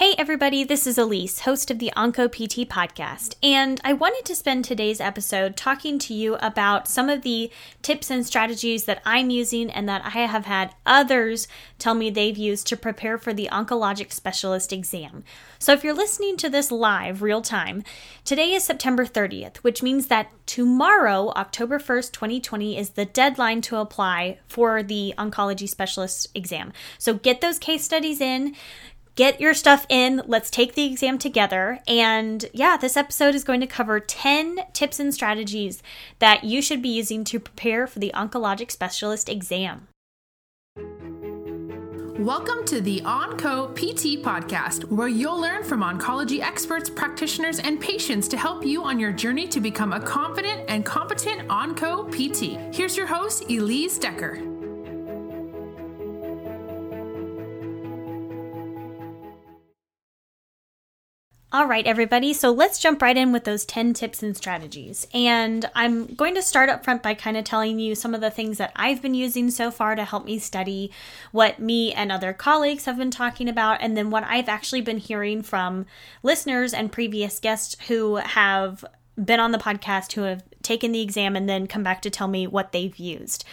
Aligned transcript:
Hey, 0.00 0.14
everybody, 0.16 0.64
this 0.64 0.86
is 0.86 0.96
Elise, 0.96 1.40
host 1.40 1.70
of 1.70 1.78
the 1.78 1.92
Onco 1.94 2.26
PT 2.26 2.66
podcast, 2.66 3.34
and 3.42 3.78
I 3.84 3.92
wanted 3.92 4.24
to 4.24 4.34
spend 4.34 4.64
today's 4.64 4.98
episode 4.98 5.58
talking 5.58 5.98
to 5.98 6.14
you 6.14 6.36
about 6.36 6.88
some 6.88 7.10
of 7.10 7.20
the 7.20 7.50
tips 7.82 8.10
and 8.10 8.26
strategies 8.26 8.84
that 8.84 9.02
I'm 9.04 9.28
using 9.28 9.70
and 9.70 9.86
that 9.90 10.00
I 10.02 10.20
have 10.20 10.46
had 10.46 10.74
others 10.86 11.48
tell 11.78 11.92
me 11.92 12.08
they've 12.08 12.38
used 12.38 12.66
to 12.68 12.78
prepare 12.78 13.18
for 13.18 13.34
the 13.34 13.50
oncologic 13.52 14.10
specialist 14.10 14.72
exam. 14.72 15.22
So, 15.58 15.74
if 15.74 15.84
you're 15.84 15.92
listening 15.92 16.38
to 16.38 16.48
this 16.48 16.72
live, 16.72 17.20
real 17.20 17.42
time, 17.42 17.82
today 18.24 18.54
is 18.54 18.64
September 18.64 19.04
30th, 19.04 19.58
which 19.58 19.82
means 19.82 20.06
that 20.06 20.30
tomorrow, 20.46 21.28
October 21.36 21.78
1st, 21.78 22.12
2020, 22.12 22.78
is 22.78 22.90
the 22.90 23.04
deadline 23.04 23.60
to 23.60 23.76
apply 23.76 24.38
for 24.48 24.82
the 24.82 25.12
oncology 25.18 25.68
specialist 25.68 26.26
exam. 26.34 26.72
So, 26.96 27.12
get 27.12 27.42
those 27.42 27.58
case 27.58 27.84
studies 27.84 28.22
in 28.22 28.56
get 29.14 29.40
your 29.40 29.54
stuff 29.54 29.86
in. 29.88 30.22
Let's 30.26 30.50
take 30.50 30.74
the 30.74 30.84
exam 30.84 31.18
together. 31.18 31.80
And 31.86 32.44
yeah, 32.52 32.76
this 32.76 32.96
episode 32.96 33.34
is 33.34 33.44
going 33.44 33.60
to 33.60 33.66
cover 33.66 34.00
10 34.00 34.60
tips 34.72 35.00
and 35.00 35.12
strategies 35.12 35.82
that 36.18 36.44
you 36.44 36.62
should 36.62 36.82
be 36.82 36.88
using 36.88 37.24
to 37.24 37.40
prepare 37.40 37.86
for 37.86 37.98
the 37.98 38.12
oncologic 38.14 38.70
specialist 38.70 39.28
exam. 39.28 39.88
Welcome 42.20 42.66
to 42.66 42.82
the 42.82 43.00
OnCo 43.00 43.74
PT 43.74 44.22
podcast, 44.22 44.84
where 44.90 45.08
you'll 45.08 45.40
learn 45.40 45.64
from 45.64 45.80
oncology 45.80 46.40
experts, 46.40 46.90
practitioners, 46.90 47.60
and 47.60 47.80
patients 47.80 48.28
to 48.28 48.36
help 48.36 48.62
you 48.62 48.84
on 48.84 49.00
your 49.00 49.10
journey 49.10 49.48
to 49.48 49.58
become 49.58 49.94
a 49.94 50.00
confident 50.00 50.68
and 50.68 50.84
competent 50.84 51.48
OnCo 51.48 52.10
PT. 52.10 52.76
Here's 52.76 52.94
your 52.94 53.06
host, 53.06 53.44
Elise 53.48 53.98
Decker. 53.98 54.49
All 61.52 61.66
right, 61.66 61.84
everybody. 61.84 62.32
So 62.32 62.52
let's 62.52 62.78
jump 62.78 63.02
right 63.02 63.16
in 63.16 63.32
with 63.32 63.42
those 63.42 63.64
10 63.64 63.92
tips 63.92 64.22
and 64.22 64.36
strategies. 64.36 65.08
And 65.12 65.68
I'm 65.74 66.06
going 66.14 66.36
to 66.36 66.42
start 66.42 66.68
up 66.68 66.84
front 66.84 67.02
by 67.02 67.14
kind 67.14 67.36
of 67.36 67.42
telling 67.42 67.80
you 67.80 67.96
some 67.96 68.14
of 68.14 68.20
the 68.20 68.30
things 68.30 68.58
that 68.58 68.70
I've 68.76 69.02
been 69.02 69.14
using 69.14 69.50
so 69.50 69.72
far 69.72 69.96
to 69.96 70.04
help 70.04 70.24
me 70.24 70.38
study, 70.38 70.92
what 71.32 71.58
me 71.58 71.92
and 71.92 72.12
other 72.12 72.32
colleagues 72.32 72.84
have 72.84 72.96
been 72.96 73.10
talking 73.10 73.48
about, 73.48 73.82
and 73.82 73.96
then 73.96 74.10
what 74.10 74.22
I've 74.22 74.48
actually 74.48 74.80
been 74.80 74.98
hearing 74.98 75.42
from 75.42 75.86
listeners 76.22 76.72
and 76.72 76.92
previous 76.92 77.40
guests 77.40 77.74
who 77.88 78.16
have 78.16 78.84
been 79.16 79.40
on 79.40 79.50
the 79.50 79.58
podcast 79.58 80.12
who 80.12 80.22
have 80.22 80.44
taken 80.62 80.92
the 80.92 81.02
exam 81.02 81.34
and 81.34 81.48
then 81.48 81.66
come 81.66 81.82
back 81.82 82.00
to 82.02 82.10
tell 82.10 82.28
me 82.28 82.46
what 82.46 82.70
they've 82.70 82.96
used. 82.96 83.44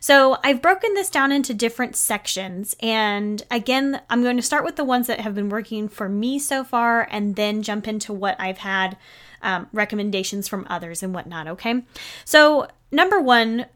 So 0.00 0.38
I've 0.42 0.62
broken 0.62 0.94
this 0.94 1.10
down 1.10 1.30
into 1.30 1.52
different 1.52 1.94
sections. 1.94 2.74
And 2.80 3.42
again, 3.50 4.00
I'm 4.08 4.22
going 4.22 4.36
to 4.36 4.42
start 4.42 4.64
with 4.64 4.76
the 4.76 4.84
ones 4.84 5.06
that 5.06 5.20
have 5.20 5.34
been 5.34 5.50
working 5.50 5.88
for 5.88 6.08
me 6.08 6.38
so 6.38 6.64
far 6.64 7.06
and 7.10 7.36
then 7.36 7.62
jump 7.62 7.86
into 7.86 8.12
what 8.12 8.40
I've 8.40 8.58
had 8.58 8.96
um, 9.42 9.68
recommendations 9.72 10.48
from 10.48 10.66
others 10.68 11.02
and 11.02 11.14
whatnot. 11.14 11.46
Okay. 11.48 11.84
So, 12.24 12.68
number 12.90 13.20
one, 13.20 13.66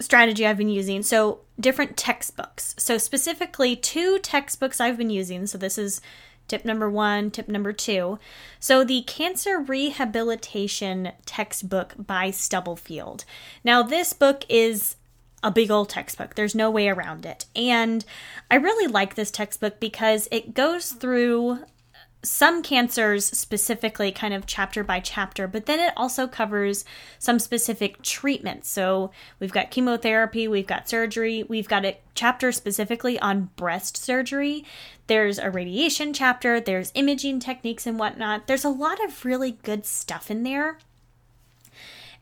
strategy 0.00 0.46
I've 0.46 0.58
been 0.58 0.68
using. 0.68 1.02
So, 1.02 1.40
different 1.58 1.96
textbooks. 1.96 2.74
So, 2.78 2.98
specifically, 2.98 3.76
two 3.76 4.18
textbooks 4.18 4.80
I've 4.80 4.98
been 4.98 5.10
using. 5.10 5.46
So, 5.46 5.56
this 5.58 5.78
is 5.78 6.00
tip 6.48 6.64
number 6.64 6.88
one, 6.90 7.30
tip 7.30 7.48
number 7.48 7.72
two. 7.72 8.18
So, 8.60 8.84
the 8.84 9.02
Cancer 9.02 9.58
Rehabilitation 9.58 11.12
textbook 11.24 11.94
by 11.98 12.30
Stubblefield. 12.30 13.24
Now, 13.64 13.82
this 13.82 14.12
book 14.12 14.44
is 14.48 14.96
a 15.46 15.50
big 15.52 15.70
old 15.70 15.88
textbook. 15.88 16.34
There's 16.34 16.56
no 16.56 16.70
way 16.72 16.88
around 16.88 17.24
it. 17.24 17.46
And 17.54 18.04
I 18.50 18.56
really 18.56 18.88
like 18.88 19.14
this 19.14 19.30
textbook 19.30 19.78
because 19.78 20.26
it 20.32 20.54
goes 20.54 20.90
through 20.90 21.60
some 22.24 22.64
cancers 22.64 23.24
specifically, 23.26 24.10
kind 24.10 24.34
of 24.34 24.46
chapter 24.46 24.82
by 24.82 24.98
chapter, 24.98 25.46
but 25.46 25.66
then 25.66 25.78
it 25.78 25.92
also 25.96 26.26
covers 26.26 26.84
some 27.20 27.38
specific 27.38 28.02
treatments. 28.02 28.68
So 28.68 29.12
we've 29.38 29.52
got 29.52 29.70
chemotherapy, 29.70 30.48
we've 30.48 30.66
got 30.66 30.88
surgery, 30.88 31.44
we've 31.44 31.68
got 31.68 31.84
a 31.84 31.96
chapter 32.16 32.50
specifically 32.50 33.16
on 33.20 33.50
breast 33.54 33.96
surgery. 33.96 34.64
There's 35.06 35.38
a 35.38 35.48
radiation 35.48 36.12
chapter, 36.12 36.58
there's 36.58 36.90
imaging 36.96 37.38
techniques 37.38 37.86
and 37.86 38.00
whatnot. 38.00 38.48
There's 38.48 38.64
a 38.64 38.70
lot 38.70 39.02
of 39.04 39.24
really 39.24 39.52
good 39.62 39.86
stuff 39.86 40.28
in 40.28 40.42
there. 40.42 40.78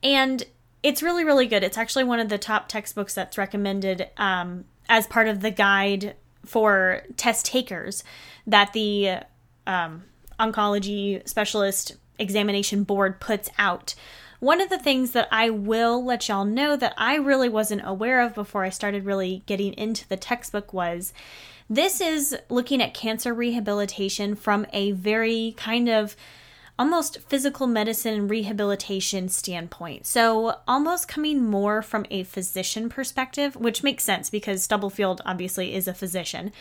And 0.03 0.45
it's 0.85 1.03
really 1.03 1.25
really 1.25 1.47
good. 1.47 1.65
It's 1.65 1.79
actually 1.79 2.05
one 2.05 2.21
of 2.21 2.29
the 2.29 2.39
top 2.39 2.69
textbooks 2.69 3.15
that's 3.15 3.37
recommended 3.37 4.09
um, 4.19 4.67
as 4.89 5.09
part 5.09 5.27
of 5.27 5.41
the 5.41 5.51
guide 5.51 6.15
for 6.45 7.03
test 7.17 7.47
takers 7.47 8.05
that 8.47 8.75
the 8.75 9.21
um, 9.67 10.05
oncology 10.39 11.27
specialist 11.27 11.97
examination 12.19 12.85
board 12.85 13.19
puts 13.19 13.49
out. 13.59 13.95
One 14.41 14.61
of 14.61 14.69
the 14.69 14.79
things 14.79 15.13
that 15.13 15.27
I 15.33 15.49
will 15.49 16.05
let 16.05 16.29
y'all 16.29 16.45
know 16.45 16.77
that 16.77 16.93
I 16.99 17.17
really 17.17 17.49
wasn't 17.49 17.81
aware 17.83 18.21
of 18.21 18.35
before 18.35 18.63
I 18.63 18.69
started 18.69 19.07
really 19.07 19.43
getting 19.47 19.73
into 19.73 20.07
the 20.07 20.19
textbook 20.19 20.75
was 20.75 21.15
this 21.71 22.03
is 22.03 22.37
looking 22.51 22.83
at 22.83 22.93
cancer 22.93 23.33
rehabilitation 23.33 24.35
from 24.35 24.67
a 24.75 24.93
very 24.93 25.55
kind 25.57 25.89
of 25.89 26.15
almost 26.79 27.21
physical 27.29 27.67
medicine 27.67 28.15
and 28.15 28.31
rehabilitation 28.31 29.29
standpoint. 29.29 30.07
So, 30.07 30.57
almost 30.67 31.09
coming 31.09 31.45
more 31.45 31.83
from 31.83 32.07
a 32.11 32.25
physician 32.25 32.89
perspective, 32.89 33.55
which 33.57 33.83
makes 33.83 34.05
sense 34.05 34.31
because 34.31 34.63
Stubblefield 34.63 35.21
obviously 35.25 35.75
is 35.75 35.87
a 35.87 35.95
physician. 35.95 36.53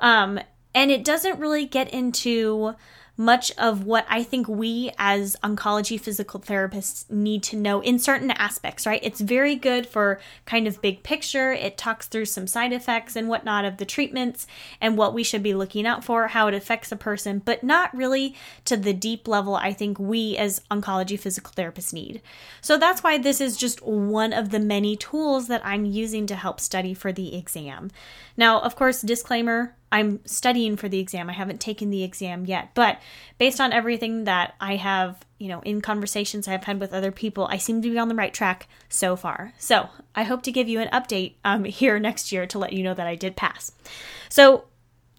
Um, 0.00 0.40
and 0.74 0.90
it 0.90 1.04
doesn't 1.04 1.38
really 1.38 1.66
get 1.66 1.88
into 1.90 2.74
much 3.16 3.52
of 3.58 3.84
what 3.84 4.06
I 4.08 4.22
think 4.22 4.48
we 4.48 4.90
as 4.98 5.36
oncology 5.44 6.00
physical 6.00 6.40
therapists 6.40 7.10
need 7.10 7.42
to 7.44 7.56
know 7.56 7.80
in 7.80 7.98
certain 7.98 8.30
aspects, 8.30 8.86
right? 8.86 9.00
It's 9.02 9.20
very 9.20 9.54
good 9.54 9.86
for 9.86 10.18
kind 10.46 10.66
of 10.66 10.80
big 10.80 11.02
picture. 11.02 11.52
It 11.52 11.76
talks 11.76 12.06
through 12.06 12.24
some 12.26 12.46
side 12.46 12.72
effects 12.72 13.14
and 13.14 13.28
whatnot 13.28 13.64
of 13.64 13.76
the 13.76 13.84
treatments 13.84 14.46
and 14.80 14.96
what 14.96 15.12
we 15.12 15.22
should 15.22 15.42
be 15.42 15.54
looking 15.54 15.86
out 15.86 16.02
for, 16.04 16.28
how 16.28 16.48
it 16.48 16.54
affects 16.54 16.90
a 16.90 16.96
person, 16.96 17.40
but 17.44 17.62
not 17.62 17.94
really 17.94 18.34
to 18.64 18.76
the 18.76 18.94
deep 18.94 19.28
level 19.28 19.56
I 19.56 19.72
think 19.72 19.98
we 19.98 20.36
as 20.36 20.62
oncology 20.70 21.18
physical 21.18 21.52
therapists 21.52 21.92
need. 21.92 22.22
So 22.62 22.78
that's 22.78 23.02
why 23.02 23.18
this 23.18 23.40
is 23.40 23.56
just 23.56 23.82
one 23.82 24.32
of 24.32 24.50
the 24.50 24.60
many 24.60 24.96
tools 24.96 25.48
that 25.48 25.64
I'm 25.64 25.84
using 25.84 26.26
to 26.28 26.34
help 26.34 26.60
study 26.60 26.94
for 26.94 27.12
the 27.12 27.36
exam. 27.36 27.90
Now, 28.36 28.60
of 28.60 28.76
course, 28.76 29.02
disclaimer 29.02 29.74
I'm 29.92 30.20
studying 30.24 30.76
for 30.78 30.88
the 30.88 30.98
exam. 30.98 31.28
I 31.28 31.34
haven't 31.34 31.60
taken 31.60 31.90
the 31.90 32.02
exam 32.02 32.46
yet, 32.46 32.70
but 32.74 32.98
based 33.36 33.60
on 33.60 33.74
everything 33.74 34.24
that 34.24 34.54
I 34.58 34.76
have, 34.76 35.26
you 35.38 35.48
know, 35.48 35.60
in 35.60 35.82
conversations 35.82 36.48
I've 36.48 36.64
had 36.64 36.80
with 36.80 36.94
other 36.94 37.12
people, 37.12 37.46
I 37.50 37.58
seem 37.58 37.82
to 37.82 37.90
be 37.90 37.98
on 37.98 38.08
the 38.08 38.14
right 38.14 38.32
track 38.32 38.68
so 38.88 39.16
far. 39.16 39.52
So 39.58 39.90
I 40.14 40.22
hope 40.22 40.42
to 40.44 40.52
give 40.52 40.66
you 40.66 40.80
an 40.80 40.88
update 40.88 41.34
um, 41.44 41.64
here 41.66 42.00
next 42.00 42.32
year 42.32 42.46
to 42.46 42.58
let 42.58 42.72
you 42.72 42.82
know 42.82 42.94
that 42.94 43.06
I 43.06 43.14
did 43.14 43.36
pass. 43.36 43.72
So, 44.30 44.64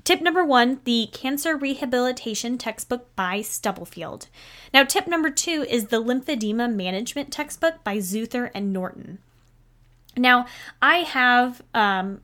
tip 0.03 0.21
number 0.21 0.43
one 0.43 0.81
the 0.85 1.07
Cancer 1.13 1.55
Rehabilitation 1.55 2.57
Textbook 2.57 3.15
by 3.15 3.41
Stubblefield. 3.41 4.27
Now, 4.73 4.83
tip 4.83 5.05
number 5.05 5.29
two 5.29 5.67
is 5.69 5.87
the 5.87 6.03
Lymphedema 6.03 6.73
Management 6.73 7.31
Textbook 7.31 7.83
by 7.83 7.99
Zuther 7.99 8.49
and 8.55 8.73
Norton. 8.73 9.19
Now, 10.17 10.47
I 10.81 10.97
have 10.97 11.61
um, 11.75 12.21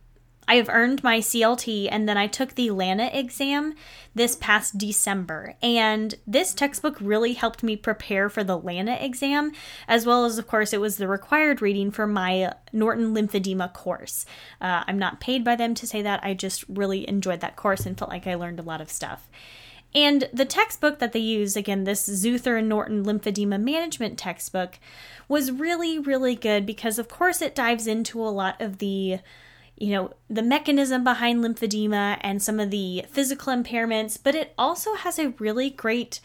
I 0.49 0.55
have 0.55 0.67
earned 0.67 1.03
my 1.03 1.19
CLT 1.19 1.89
and 1.91 2.09
then 2.09 2.17
I 2.17 2.25
took 2.25 2.55
the 2.55 2.71
LANA 2.71 3.11
exam 3.13 3.75
this 4.15 4.35
past 4.35 4.79
December. 4.79 5.53
And 5.61 6.15
this 6.25 6.55
textbook 6.55 6.97
really 6.99 7.33
helped 7.33 7.61
me 7.61 7.75
prepare 7.75 8.29
for 8.29 8.43
the 8.43 8.57
LANA 8.57 8.97
exam, 8.99 9.51
as 9.87 10.07
well 10.07 10.25
as, 10.25 10.39
of 10.39 10.47
course, 10.47 10.73
it 10.73 10.81
was 10.81 10.97
the 10.97 11.07
required 11.07 11.61
reading 11.61 11.91
for 11.91 12.07
my 12.07 12.51
Norton 12.73 13.13
lymphedema 13.13 13.71
course. 13.71 14.25
Uh, 14.59 14.83
I'm 14.87 14.97
not 14.97 15.21
paid 15.21 15.43
by 15.43 15.55
them 15.55 15.75
to 15.75 15.85
say 15.85 16.01
that. 16.01 16.23
I 16.23 16.33
just 16.33 16.65
really 16.67 17.07
enjoyed 17.07 17.41
that 17.41 17.55
course 17.55 17.85
and 17.85 17.95
felt 17.95 18.09
like 18.09 18.25
I 18.25 18.33
learned 18.33 18.59
a 18.59 18.63
lot 18.63 18.81
of 18.81 18.89
stuff. 18.89 19.29
And 19.93 20.29
the 20.33 20.45
textbook 20.45 20.97
that 20.97 21.13
they 21.13 21.19
use, 21.19 21.55
again, 21.55 21.83
this 21.83 22.05
Zuther 22.05 22.57
and 22.57 22.67
Norton 22.67 23.05
lymphedema 23.05 23.61
management 23.61 24.17
textbook, 24.17 24.79
was 25.27 25.51
really, 25.51 25.99
really 25.99 26.33
good 26.33 26.65
because, 26.65 26.97
of 26.97 27.07
course, 27.07 27.39
it 27.39 27.53
dives 27.53 27.85
into 27.85 28.19
a 28.19 28.29
lot 28.29 28.59
of 28.59 28.79
the 28.79 29.19
you 29.79 29.91
know, 29.93 30.13
the 30.29 30.41
mechanism 30.41 31.03
behind 31.03 31.43
lymphedema 31.43 32.17
and 32.21 32.41
some 32.41 32.59
of 32.59 32.69
the 32.69 33.05
physical 33.09 33.53
impairments, 33.53 34.19
but 34.21 34.35
it 34.35 34.53
also 34.57 34.93
has 34.95 35.17
a 35.17 35.33
really 35.39 35.69
great, 35.69 36.19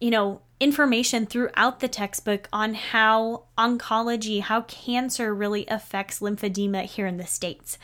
you 0.00 0.10
know, 0.10 0.40
information 0.60 1.26
throughout 1.26 1.80
the 1.80 1.88
textbook 1.88 2.48
on 2.52 2.74
how 2.74 3.44
oncology, 3.58 4.40
how 4.40 4.60
cancer 4.62 5.34
really 5.34 5.66
affects 5.66 6.20
lymphedema 6.20 6.84
here 6.84 7.06
in 7.06 7.16
the 7.16 7.26
States. 7.26 7.78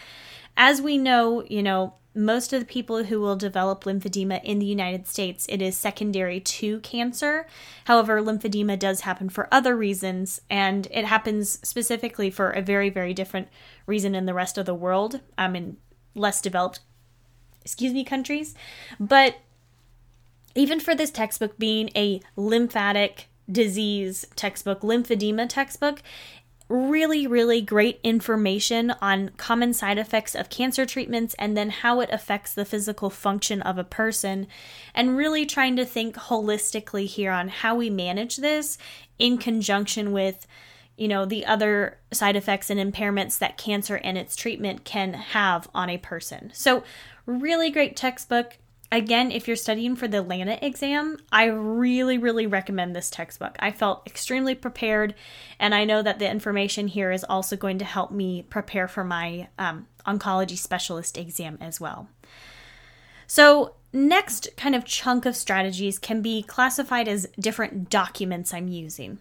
As 0.56 0.80
we 0.80 0.96
know, 0.96 1.44
you 1.48 1.62
know, 1.62 1.94
most 2.18 2.52
of 2.52 2.58
the 2.58 2.66
people 2.66 3.04
who 3.04 3.20
will 3.20 3.36
develop 3.36 3.84
lymphedema 3.84 4.42
in 4.42 4.58
the 4.58 4.66
United 4.66 5.06
States, 5.06 5.46
it 5.48 5.62
is 5.62 5.78
secondary 5.78 6.40
to 6.40 6.80
cancer. 6.80 7.46
However, 7.84 8.20
lymphedema 8.20 8.76
does 8.78 9.02
happen 9.02 9.28
for 9.28 9.48
other 9.52 9.76
reasons, 9.76 10.40
and 10.50 10.88
it 10.90 11.04
happens 11.04 11.60
specifically 11.66 12.28
for 12.28 12.50
a 12.50 12.60
very, 12.60 12.90
very 12.90 13.14
different 13.14 13.48
reason 13.86 14.16
in 14.16 14.26
the 14.26 14.34
rest 14.34 14.58
of 14.58 14.66
the 14.66 14.74
world, 14.74 15.20
um, 15.38 15.54
in 15.54 15.76
less 16.16 16.40
developed, 16.40 16.80
excuse 17.64 17.92
me, 17.92 18.02
countries. 18.02 18.54
But 18.98 19.36
even 20.56 20.80
for 20.80 20.96
this 20.96 21.12
textbook 21.12 21.56
being 21.56 21.88
a 21.94 22.20
lymphatic 22.34 23.28
disease 23.50 24.26
textbook, 24.34 24.80
lymphedema 24.80 25.48
textbook, 25.48 26.02
really, 26.68 27.26
really 27.26 27.62
great 27.62 27.98
information 28.02 28.90
on 29.00 29.30
common 29.36 29.72
side 29.72 29.98
effects 29.98 30.34
of 30.34 30.50
cancer 30.50 30.84
treatments 30.84 31.34
and 31.38 31.56
then 31.56 31.70
how 31.70 32.00
it 32.00 32.10
affects 32.12 32.52
the 32.52 32.64
physical 32.64 33.08
function 33.08 33.62
of 33.62 33.78
a 33.78 33.84
person. 33.84 34.46
And 34.94 35.16
really 35.16 35.46
trying 35.46 35.76
to 35.76 35.84
think 35.84 36.16
holistically 36.16 37.06
here 37.06 37.32
on 37.32 37.48
how 37.48 37.74
we 37.74 37.88
manage 37.88 38.36
this 38.36 38.76
in 39.18 39.38
conjunction 39.38 40.12
with, 40.12 40.46
you 40.96 41.08
know, 41.08 41.24
the 41.24 41.46
other 41.46 41.98
side 42.12 42.36
effects 42.36 42.68
and 42.68 42.78
impairments 42.78 43.38
that 43.38 43.56
cancer 43.56 43.96
and 44.04 44.18
its 44.18 44.36
treatment 44.36 44.84
can 44.84 45.14
have 45.14 45.68
on 45.74 45.88
a 45.88 45.98
person. 45.98 46.50
So, 46.52 46.84
really 47.24 47.70
great 47.70 47.96
textbook 47.96 48.58
again, 48.90 49.30
if 49.30 49.46
you're 49.46 49.56
studying 49.56 49.96
for 49.96 50.08
the 50.08 50.22
LANA 50.22 50.58
exam, 50.62 51.18
I 51.30 51.44
really, 51.46 52.18
really 52.18 52.46
recommend 52.46 52.94
this 52.94 53.10
textbook. 53.10 53.56
I 53.58 53.70
felt 53.70 54.06
extremely 54.06 54.54
prepared, 54.54 55.14
and 55.58 55.74
I 55.74 55.84
know 55.84 56.02
that 56.02 56.18
the 56.18 56.30
information 56.30 56.88
here 56.88 57.12
is 57.12 57.24
also 57.24 57.56
going 57.56 57.78
to 57.78 57.84
help 57.84 58.10
me 58.10 58.42
prepare 58.42 58.88
for 58.88 59.04
my 59.04 59.48
um, 59.58 59.86
oncology 60.06 60.56
specialist 60.56 61.18
exam 61.18 61.58
as 61.60 61.80
well. 61.80 62.08
So, 63.26 63.74
next 63.92 64.48
kind 64.56 64.74
of 64.74 64.84
chunk 64.84 65.26
of 65.26 65.36
strategies 65.36 65.98
can 65.98 66.22
be 66.22 66.42
classified 66.42 67.08
as 67.08 67.28
different 67.38 67.90
documents 67.90 68.54
I'm 68.54 68.68
using. 68.68 69.18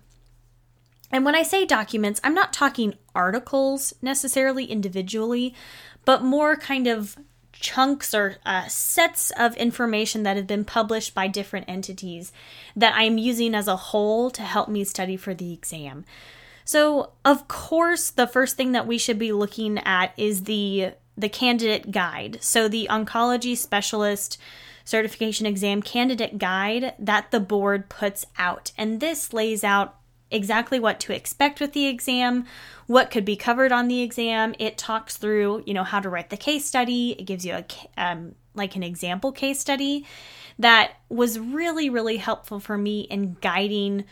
And 1.12 1.24
when 1.24 1.36
I 1.36 1.44
say 1.44 1.66
documents, 1.66 2.20
I'm 2.24 2.34
not 2.34 2.52
talking 2.52 2.96
articles 3.16 3.94
necessarily 4.02 4.66
individually, 4.66 5.54
but 6.06 6.22
more 6.22 6.56
kind 6.56 6.88
of 6.88 7.18
chunks 7.60 8.14
or 8.14 8.38
uh, 8.46 8.68
sets 8.68 9.32
of 9.38 9.56
information 9.58 10.24
that 10.24 10.38
have 10.38 10.48
been 10.48 10.66
published 10.66 11.14
by 11.14 11.28
different 11.28 11.68
entities 11.68 12.32
that 12.76 12.94
I'm 12.96 13.18
using 13.18 13.56
as 13.56 13.68
a 13.68 13.76
whole 13.76 14.30
to 14.32 14.42
help 14.42 14.70
me 14.70 14.84
study 14.84 15.18
for 15.18 15.34
the 15.34 15.54
exam. 15.54 16.06
So, 16.66 17.12
of 17.24 17.48
course, 17.48 18.10
the 18.10 18.28
first 18.28 18.58
thing 18.58 18.74
that 18.74 18.88
we 18.88 18.98
should 18.98 19.18
be 19.18 19.32
looking 19.32 19.78
at 19.80 20.14
is 20.18 20.44
the 20.44 20.92
the 21.18 21.30
candidate 21.30 21.92
guide. 21.92 22.38
So, 22.42 22.68
the 22.68 22.88
oncology 22.90 23.56
specialist 23.58 24.38
certification 24.84 25.46
exam 25.46 25.82
candidate 25.82 26.38
guide 26.38 26.94
that 27.00 27.32
the 27.32 27.40
board 27.40 27.90
puts 27.90 28.26
out. 28.38 28.72
And 28.78 29.00
this 29.00 29.34
lays 29.34 29.64
out 29.64 29.96
exactly 30.32 30.80
what 30.80 31.00
to 31.02 31.14
expect 31.14 31.60
with 31.60 31.74
the 31.74 31.88
exam, 31.88 32.46
what 32.86 33.12
could 33.12 33.26
be 33.26 33.36
covered 33.36 33.72
on 33.72 33.88
the 33.88 34.02
exam. 34.02 34.56
It 34.60 34.78
talks 34.78 35.18
through, 35.18 35.64
you 35.66 35.74
know, 35.74 35.84
how 35.84 36.00
to 36.00 36.10
write 36.10 36.30
the 36.30 36.38
case 36.38 36.66
study. 36.66 37.16
It 37.18 37.24
gives 37.24 37.46
you 37.46 37.54
a 37.54 37.66
um, 37.98 38.36
like 38.58 38.76
an 38.76 38.84
example 38.84 39.32
case 39.32 39.60
study 39.60 40.06
that 40.60 40.94
was 41.10 41.40
really 41.40 41.90
really 41.90 42.18
helpful 42.18 42.60
for 42.60 42.78
me 42.78 43.02
in 43.02 43.38
guiding 43.40 44.04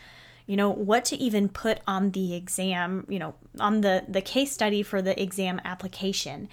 you 0.46 0.56
know 0.56 0.70
what 0.70 1.04
to 1.04 1.16
even 1.16 1.48
put 1.48 1.80
on 1.86 2.12
the 2.12 2.34
exam 2.34 3.04
you 3.08 3.18
know 3.18 3.34
on 3.58 3.80
the 3.80 4.04
the 4.08 4.22
case 4.22 4.52
study 4.52 4.82
for 4.82 5.02
the 5.02 5.20
exam 5.20 5.60
application 5.64 6.48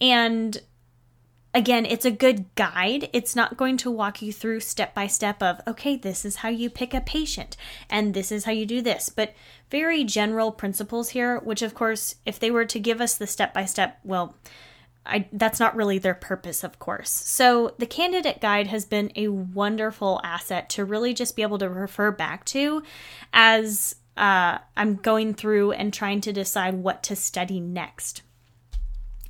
and 0.00 0.60
again, 1.54 1.86
it's 1.86 2.04
a 2.04 2.10
good 2.10 2.52
guide. 2.56 3.08
It's 3.12 3.36
not 3.36 3.56
going 3.56 3.76
to 3.78 3.90
walk 3.90 4.20
you 4.20 4.32
through 4.32 4.60
step 4.60 4.92
by 4.92 5.06
step 5.06 5.42
of, 5.42 5.60
okay, 5.66 5.96
this 5.96 6.24
is 6.24 6.36
how 6.36 6.48
you 6.48 6.68
pick 6.68 6.92
a 6.92 7.00
patient 7.00 7.56
and 7.88 8.12
this 8.12 8.32
is 8.32 8.44
how 8.44 8.52
you 8.52 8.66
do 8.66 8.82
this, 8.82 9.08
but 9.08 9.34
very 9.70 10.02
general 10.02 10.50
principles 10.50 11.10
here, 11.10 11.38
which 11.38 11.62
of 11.62 11.74
course, 11.74 12.16
if 12.26 12.38
they 12.38 12.50
were 12.50 12.64
to 12.64 12.80
give 12.80 13.00
us 13.00 13.16
the 13.16 13.26
step 13.26 13.54
by 13.54 13.64
step, 13.64 14.00
well, 14.02 14.36
I, 15.06 15.28
that's 15.32 15.60
not 15.60 15.76
really 15.76 15.98
their 15.98 16.14
purpose, 16.14 16.64
of 16.64 16.78
course. 16.78 17.10
So, 17.10 17.74
the 17.78 17.86
candidate 17.86 18.40
guide 18.40 18.68
has 18.68 18.86
been 18.86 19.12
a 19.14 19.28
wonderful 19.28 20.18
asset 20.24 20.70
to 20.70 20.84
really 20.84 21.12
just 21.12 21.36
be 21.36 21.42
able 21.42 21.58
to 21.58 21.68
refer 21.68 22.10
back 22.10 22.46
to 22.46 22.82
as 23.30 23.96
uh, 24.16 24.58
I'm 24.78 24.96
going 24.96 25.34
through 25.34 25.72
and 25.72 25.92
trying 25.92 26.22
to 26.22 26.32
decide 26.32 26.74
what 26.74 27.02
to 27.02 27.16
study 27.16 27.60
next. 27.60 28.22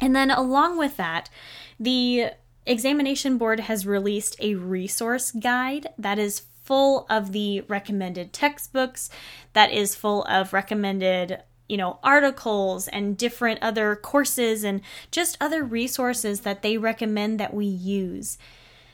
And 0.00 0.14
then, 0.14 0.30
along 0.30 0.78
with 0.78 0.96
that, 0.96 1.30
the 1.78 2.30
examination 2.66 3.38
board 3.38 3.60
has 3.60 3.86
released 3.86 4.36
a 4.40 4.54
resource 4.54 5.30
guide 5.30 5.88
that 5.98 6.18
is 6.18 6.42
full 6.62 7.06
of 7.10 7.32
the 7.32 7.60
recommended 7.62 8.32
textbooks, 8.32 9.10
that 9.52 9.70
is 9.70 9.94
full 9.94 10.24
of 10.24 10.52
recommended 10.52 11.42
you 11.68 11.76
know, 11.76 11.98
articles 12.02 12.88
and 12.88 13.16
different 13.16 13.58
other 13.62 13.96
courses 13.96 14.64
and 14.64 14.80
just 15.10 15.38
other 15.40 15.64
resources 15.64 16.40
that 16.40 16.62
they 16.62 16.76
recommend 16.76 17.40
that 17.40 17.54
we 17.54 17.64
use. 17.64 18.36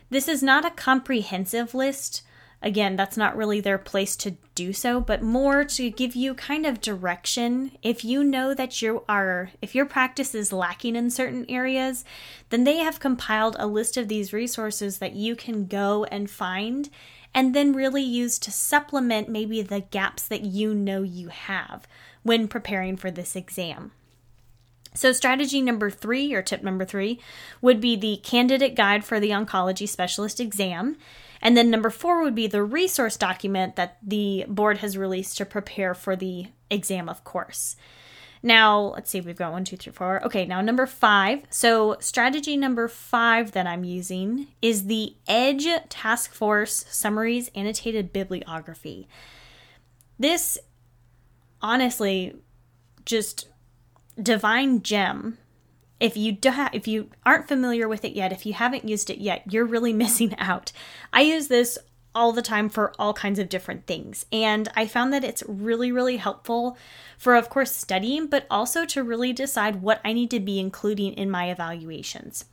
This 0.09 0.29
is 0.29 0.43
not 0.43 0.65
a 0.65 0.71
comprehensive 0.71 1.75
list 1.75 2.23
Again, 2.63 2.95
that's 2.95 3.17
not 3.17 3.37
really 3.37 3.61
their 3.61 3.79
place 3.79 4.15
to 4.17 4.37
do 4.55 4.75
so, 4.75 5.01
but 5.01 5.23
more 5.23 5.65
to 5.65 5.91
give 5.91 6.15
you 6.15 6.35
kind 6.35 6.67
of 6.67 6.83
direction. 6.83 7.73
If 7.83 8.05
you 8.05 8.23
know 8.23 8.53
that 8.53 8.83
you 8.83 9.03
are, 9.09 9.51
if 9.63 9.75
your 9.75 9.87
practice 9.87 10.35
is 10.35 10.53
lacking 10.53 10.95
in 10.95 11.11
certain 11.11 11.47
areas, 11.49 12.05
then 12.51 12.65
they 12.65 12.77
have 12.79 13.01
compiled 13.01 13.57
a 13.59 13.67
list 13.67 13.97
of 13.97 14.09
these 14.09 14.35
resources 14.35 14.99
that 14.99 15.15
you 15.15 15.35
can 15.35 15.67
go 15.67 16.05
and 16.05 16.31
find 16.31 16.91
and 17.35 17.55
then 17.55 17.73
really 17.73 18.03
use 18.03 18.39
to 18.41 18.51
supplement 18.51 19.29
maybe 19.29 19.63
the 19.63 19.81
gaps 19.81 20.25
that 20.25 20.43
you 20.43 20.75
know 20.75 21.03
you 21.03 21.29
have 21.29 21.87
when 22.23 22.49
preparing 22.49 22.97
for 22.97 23.11
this 23.11 23.37
exam. 23.37 23.93
So, 24.93 25.13
strategy 25.13 25.63
number 25.63 25.89
three, 25.89 26.35
or 26.35 26.43
tip 26.43 26.63
number 26.63 26.85
three, 26.85 27.21
would 27.63 27.81
be 27.81 27.95
the 27.95 28.17
candidate 28.25 28.75
guide 28.75 29.05
for 29.05 29.21
the 29.21 29.31
oncology 29.31 29.89
specialist 29.89 30.41
exam. 30.41 30.97
And 31.43 31.57
then 31.57 31.71
number 31.71 31.91
four 31.91 32.23
would 32.23 32.35
be 32.35 32.47
the 32.47 32.63
resource 32.63 33.17
document 33.17 33.77
that 33.77 33.99
the 34.03 34.45
board 34.49 34.79
has 34.79 34.99
released 34.99 35.39
to 35.39 35.47
prepare 35.47 35.95
for 35.95 36.15
the 36.17 36.49
exam, 36.71 37.09
of 37.09 37.25
course. 37.25 37.77
Now, 38.43 38.79
let's 38.95 39.11
see, 39.11 39.21
we've 39.21 39.37
got 39.37 39.53
one, 39.53 39.65
two, 39.65 39.77
three, 39.77 39.93
four. 39.93 40.25
Okay, 40.25 40.47
now 40.47 40.61
number 40.61 40.87
five. 40.87 41.43
So, 41.51 41.97
strategy 42.01 42.57
number 42.57 42.89
five 42.89 43.53
that 43.53 43.67
I'm 43.67 43.85
using 43.85 44.49
is 44.63 44.87
the 44.87 45.15
EDGE 45.29 45.89
Task 45.91 46.33
Force 46.33 46.87
Summaries 46.91 47.51
Annotated 47.55 48.13
Bibliography. 48.13 49.09
This, 50.19 50.59
honestly, 51.61 52.35
just 53.05 53.49
divine 54.23 54.83
gem 54.83 55.37
if 56.01 56.17
you 56.17 56.33
do 56.33 56.51
ha- 56.51 56.71
if 56.73 56.89
you 56.89 57.11
aren't 57.25 57.47
familiar 57.47 57.87
with 57.87 58.05
it 58.05 58.13
yet, 58.13 58.33
if 58.33 58.45
you 58.47 58.55
haven't 58.55 58.89
used 58.89 59.11
it 59.11 59.19
yet, 59.19 59.43
you're 59.53 59.65
really 59.65 59.93
missing 60.05 60.35
out. 60.39 60.73
I 61.13 61.21
use 61.23 61.49
this 61.49 61.79
all 62.15 62.33
the 62.33 62.43
time 62.43 62.69
for 62.69 62.93
all 62.99 63.13
kinds 63.13 63.39
of 63.39 63.49
different 63.49 63.87
things. 63.87 64.27
And 64.33 64.69
I 64.75 64.87
found 64.87 65.13
that 65.13 65.25
it's 65.25 65.45
really, 65.47 65.93
really 65.93 66.17
helpful 66.17 66.77
for, 67.17 67.37
of 67.37 67.49
course, 67.49 67.73
studying, 67.73 68.27
but 68.27 68.47
also 68.51 68.85
to 68.87 69.05
really 69.05 69.33
decide 69.33 69.83
what 69.83 70.01
I 70.05 70.13
need 70.13 70.31
to 70.33 70.41
be 70.41 70.59
including 70.59 71.13
in 71.13 71.31
my 71.31 71.51
evaluations. 71.51 72.47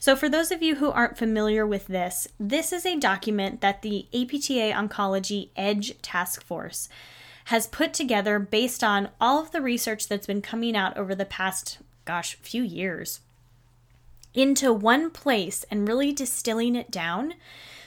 So, 0.00 0.16
for 0.16 0.28
those 0.28 0.50
of 0.50 0.62
you 0.62 0.76
who 0.76 0.90
aren't 0.90 1.16
familiar 1.16 1.66
with 1.66 1.86
this, 1.86 2.28
this 2.38 2.72
is 2.72 2.84
a 2.84 2.96
document 2.96 3.60
that 3.60 3.82
the 3.82 4.06
APTA 4.12 4.72
Oncology 4.74 5.50
EDGE 5.56 6.02
Task 6.02 6.42
Force 6.42 6.88
has 7.46 7.66
put 7.66 7.94
together 7.94 8.38
based 8.38 8.82
on 8.82 9.08
all 9.20 9.40
of 9.40 9.52
the 9.52 9.62
research 9.62 10.08
that's 10.08 10.26
been 10.26 10.42
coming 10.42 10.76
out 10.76 10.96
over 10.98 11.14
the 11.14 11.24
past 11.24 11.78
gosh, 12.08 12.36
few 12.40 12.62
years 12.62 13.20
into 14.32 14.72
one 14.72 15.10
place 15.10 15.66
and 15.70 15.86
really 15.86 16.10
distilling 16.10 16.74
it 16.74 16.90
down 16.90 17.34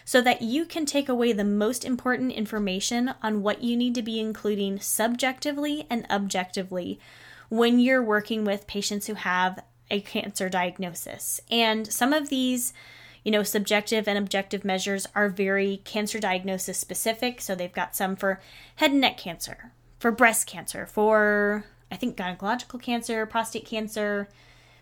so 0.05 0.21
that 0.21 0.43
you 0.43 0.63
can 0.63 0.85
take 0.85 1.09
away 1.09 1.33
the 1.33 1.43
most 1.43 1.83
important 1.83 2.31
information 2.31 3.15
on 3.23 3.41
what 3.41 3.63
you 3.63 3.75
need 3.75 3.95
to 3.95 4.03
be 4.03 4.19
including 4.19 4.79
subjectively 4.79 5.87
and 5.89 6.05
objectively 6.11 6.99
when 7.49 7.79
you're 7.79 8.03
working 8.03 8.45
with 8.45 8.67
patients 8.67 9.07
who 9.07 9.15
have 9.15 9.63
a 9.89 10.01
cancer 10.01 10.49
diagnosis. 10.49 11.41
And 11.49 11.91
some 11.91 12.13
of 12.13 12.29
these, 12.29 12.73
you 13.23 13.31
know, 13.31 13.41
subjective 13.41 14.07
and 14.07 14.19
objective 14.19 14.63
measures 14.63 15.07
are 15.15 15.29
very 15.29 15.81
cancer 15.83 16.19
diagnosis 16.19 16.77
specific. 16.77 17.41
So 17.41 17.55
they've 17.55 17.73
got 17.73 17.95
some 17.95 18.15
for 18.15 18.39
head 18.75 18.91
and 18.91 19.01
neck 19.01 19.17
cancer, 19.17 19.71
for 19.97 20.11
breast 20.11 20.45
cancer, 20.45 20.85
for 20.85 21.65
I 21.91 21.97
think 21.97 22.17
gynecological 22.17 22.81
cancer, 22.81 23.25
prostate 23.25 23.65
cancer, 23.65 24.29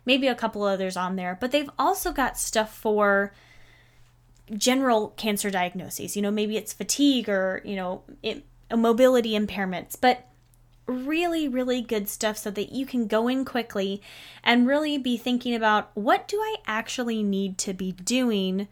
maybe 0.05 0.27
a 0.27 0.35
couple 0.35 0.63
others 0.63 0.95
on 0.95 1.15
there. 1.15 1.37
But 1.39 1.51
they've 1.51 1.69
also 1.77 2.11
got 2.11 2.37
stuff 2.37 2.75
for 2.75 3.33
general 4.55 5.09
cancer 5.09 5.49
diagnoses. 5.49 6.15
You 6.15 6.21
know, 6.21 6.31
maybe 6.31 6.57
it's 6.57 6.73
fatigue 6.73 7.29
or, 7.29 7.61
you 7.65 7.75
know, 7.75 8.03
it, 8.23 8.45
mobility 8.75 9.31
impairments, 9.31 9.95
but 9.99 10.27
really, 10.85 11.47
really 11.47 11.81
good 11.81 12.09
stuff 12.09 12.37
so 12.37 12.51
that 12.51 12.71
you 12.71 12.85
can 12.85 13.07
go 13.07 13.27
in 13.27 13.45
quickly 13.45 14.01
and 14.43 14.67
really 14.67 14.97
be 14.97 15.17
thinking 15.17 15.53
about 15.53 15.91
what 15.93 16.27
do 16.27 16.37
I 16.37 16.57
actually 16.65 17.21
need 17.21 17.57
to 17.59 17.73
be 17.73 17.91
doing 17.91 18.67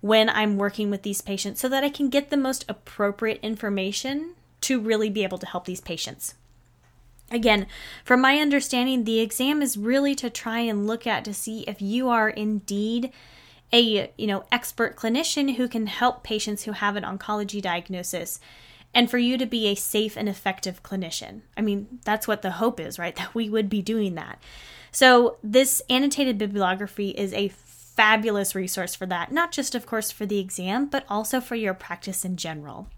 when 0.00 0.30
I'm 0.30 0.56
working 0.56 0.90
with 0.90 1.02
these 1.02 1.20
patients 1.20 1.60
so 1.60 1.68
that 1.68 1.84
I 1.84 1.90
can 1.90 2.08
get 2.08 2.30
the 2.30 2.36
most 2.36 2.64
appropriate 2.68 3.40
information 3.42 4.34
to 4.62 4.80
really 4.80 5.10
be 5.10 5.22
able 5.22 5.38
to 5.38 5.46
help 5.46 5.66
these 5.66 5.80
patients. 5.80 6.34
Again, 7.30 7.66
from 8.04 8.20
my 8.20 8.38
understanding, 8.38 9.04
the 9.04 9.20
exam 9.20 9.62
is 9.62 9.76
really 9.76 10.14
to 10.16 10.30
try 10.30 10.60
and 10.60 10.86
look 10.86 11.06
at 11.06 11.24
to 11.24 11.34
see 11.34 11.60
if 11.62 11.80
you 11.80 12.08
are 12.08 12.28
indeed 12.28 13.12
a, 13.72 14.12
you 14.18 14.26
know, 14.26 14.44
expert 14.50 14.96
clinician 14.96 15.54
who 15.54 15.68
can 15.68 15.86
help 15.86 16.24
patients 16.24 16.64
who 16.64 16.72
have 16.72 16.96
an 16.96 17.04
oncology 17.04 17.62
diagnosis 17.62 18.40
and 18.92 19.08
for 19.08 19.18
you 19.18 19.38
to 19.38 19.46
be 19.46 19.68
a 19.68 19.76
safe 19.76 20.16
and 20.16 20.28
effective 20.28 20.82
clinician. 20.82 21.42
I 21.56 21.60
mean, 21.60 22.00
that's 22.04 22.26
what 22.26 22.42
the 22.42 22.52
hope 22.52 22.80
is, 22.80 22.98
right? 22.98 23.14
That 23.20 23.34
we 23.34 23.48
would 23.48 23.68
be 23.68 23.82
doing 23.82 24.14
that. 24.16 24.42
So, 24.92 25.36
this 25.44 25.82
annotated 25.88 26.36
bibliography 26.36 27.10
is 27.10 27.32
a 27.32 27.48
fabulous 27.48 28.56
resource 28.56 28.96
for 28.96 29.06
that, 29.06 29.30
not 29.30 29.52
just, 29.52 29.76
of 29.76 29.86
course, 29.86 30.10
for 30.10 30.26
the 30.26 30.40
exam, 30.40 30.86
but 30.86 31.04
also 31.08 31.40
for 31.40 31.54
your 31.54 31.74
practice 31.74 32.24
in 32.24 32.36
general. 32.36 32.88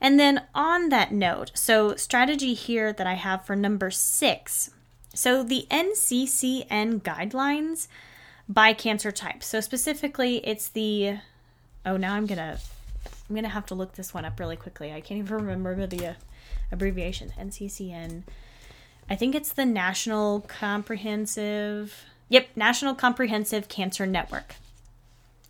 And 0.00 0.18
then 0.20 0.42
on 0.54 0.90
that 0.90 1.12
note, 1.12 1.52
so 1.54 1.96
strategy 1.96 2.54
here 2.54 2.92
that 2.92 3.06
I 3.06 3.14
have 3.14 3.44
for 3.44 3.56
number 3.56 3.90
six. 3.90 4.70
So 5.14 5.42
the 5.42 5.66
NCCN 5.70 7.02
guidelines 7.02 7.88
by 8.48 8.72
cancer 8.72 9.10
type. 9.10 9.42
So 9.42 9.60
specifically, 9.60 10.46
it's 10.46 10.68
the 10.68 11.18
oh 11.84 11.96
now 11.96 12.14
I'm 12.14 12.26
gonna 12.26 12.58
I'm 13.28 13.34
gonna 13.34 13.48
have 13.48 13.66
to 13.66 13.74
look 13.74 13.94
this 13.94 14.12
one 14.12 14.24
up 14.24 14.38
really 14.38 14.56
quickly. 14.56 14.92
I 14.92 15.00
can't 15.00 15.18
even 15.18 15.46
remember 15.46 15.86
the 15.86 16.08
uh, 16.08 16.14
abbreviation. 16.70 17.32
NCCN. 17.38 18.22
I 19.08 19.16
think 19.16 19.34
it's 19.34 19.52
the 19.52 19.64
National 19.64 20.40
Comprehensive. 20.40 22.04
Yep, 22.28 22.48
National 22.56 22.94
Comprehensive 22.94 23.68
Cancer 23.68 24.04
Network. 24.04 24.56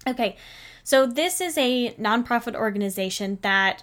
Okay, 0.06 0.36
so 0.84 1.06
this 1.06 1.40
is 1.40 1.58
a 1.58 1.94
nonprofit 1.94 2.54
organization 2.54 3.38
that 3.42 3.82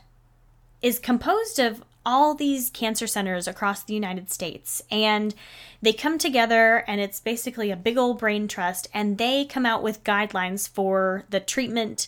is 0.84 1.00
composed 1.00 1.58
of 1.58 1.84
all 2.06 2.36
these 2.36 2.70
cancer 2.70 3.08
centers 3.08 3.48
across 3.48 3.82
the 3.82 3.94
United 3.94 4.30
States. 4.30 4.84
And 4.92 5.34
they 5.82 5.94
come 5.94 6.18
together, 6.18 6.84
and 6.86 7.00
it's 7.00 7.22
basically 7.22 7.72
a 7.72 7.78
big 7.78 7.98
old 7.98 8.20
brain 8.20 8.48
trust, 8.48 8.88
and 8.94 9.18
they 9.18 9.46
come 9.46 9.66
out 9.66 9.82
with 9.82 10.04
guidelines 10.04 10.68
for 10.70 11.24
the 11.30 11.40
treatment 11.40 12.08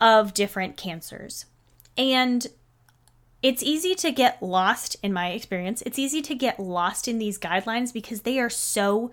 of 0.00 0.34
different 0.34 0.76
cancers. 0.76 1.46
And 1.98 2.46
it's 3.42 3.62
easy 3.62 3.94
to 3.96 4.12
get 4.12 4.42
lost, 4.42 4.96
in 5.02 5.12
my 5.12 5.30
experience, 5.30 5.82
it's 5.82 5.98
easy 5.98 6.22
to 6.22 6.34
get 6.34 6.60
lost 6.60 7.08
in 7.08 7.18
these 7.18 7.38
guidelines 7.38 7.92
because 7.92 8.22
they 8.22 8.38
are 8.38 8.50
so 8.50 9.10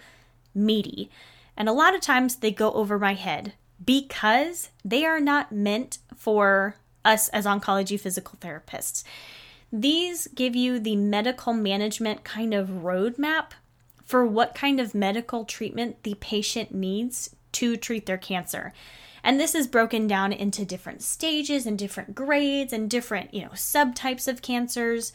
meaty. 0.53 1.09
And 1.57 1.67
a 1.67 1.73
lot 1.73 1.95
of 1.95 2.01
times 2.01 2.37
they 2.37 2.51
go 2.51 2.71
over 2.73 2.97
my 2.97 3.15
head 3.15 3.53
because 3.83 4.69
they 4.85 5.05
are 5.05 5.19
not 5.19 5.51
meant 5.51 5.97
for 6.15 6.75
us 7.03 7.29
as 7.29 7.45
oncology 7.45 7.99
physical 7.99 8.37
therapists. 8.39 9.03
These 9.71 10.27
give 10.35 10.55
you 10.55 10.79
the 10.79 10.95
medical 10.95 11.53
management 11.53 12.23
kind 12.23 12.53
of 12.53 12.67
roadmap 12.67 13.51
for 14.03 14.25
what 14.25 14.53
kind 14.53 14.79
of 14.79 14.93
medical 14.93 15.45
treatment 15.45 16.03
the 16.03 16.15
patient 16.15 16.73
needs 16.73 17.33
to 17.53 17.77
treat 17.77 18.05
their 18.05 18.17
cancer. 18.17 18.73
And 19.23 19.39
this 19.39 19.55
is 19.55 19.67
broken 19.67 20.07
down 20.07 20.33
into 20.33 20.65
different 20.65 21.01
stages 21.01 21.65
and 21.65 21.77
different 21.77 22.15
grades 22.15 22.73
and 22.73 22.89
different, 22.89 23.33
you 23.33 23.43
know, 23.43 23.49
subtypes 23.49 24.27
of 24.27 24.41
cancers. 24.41 25.13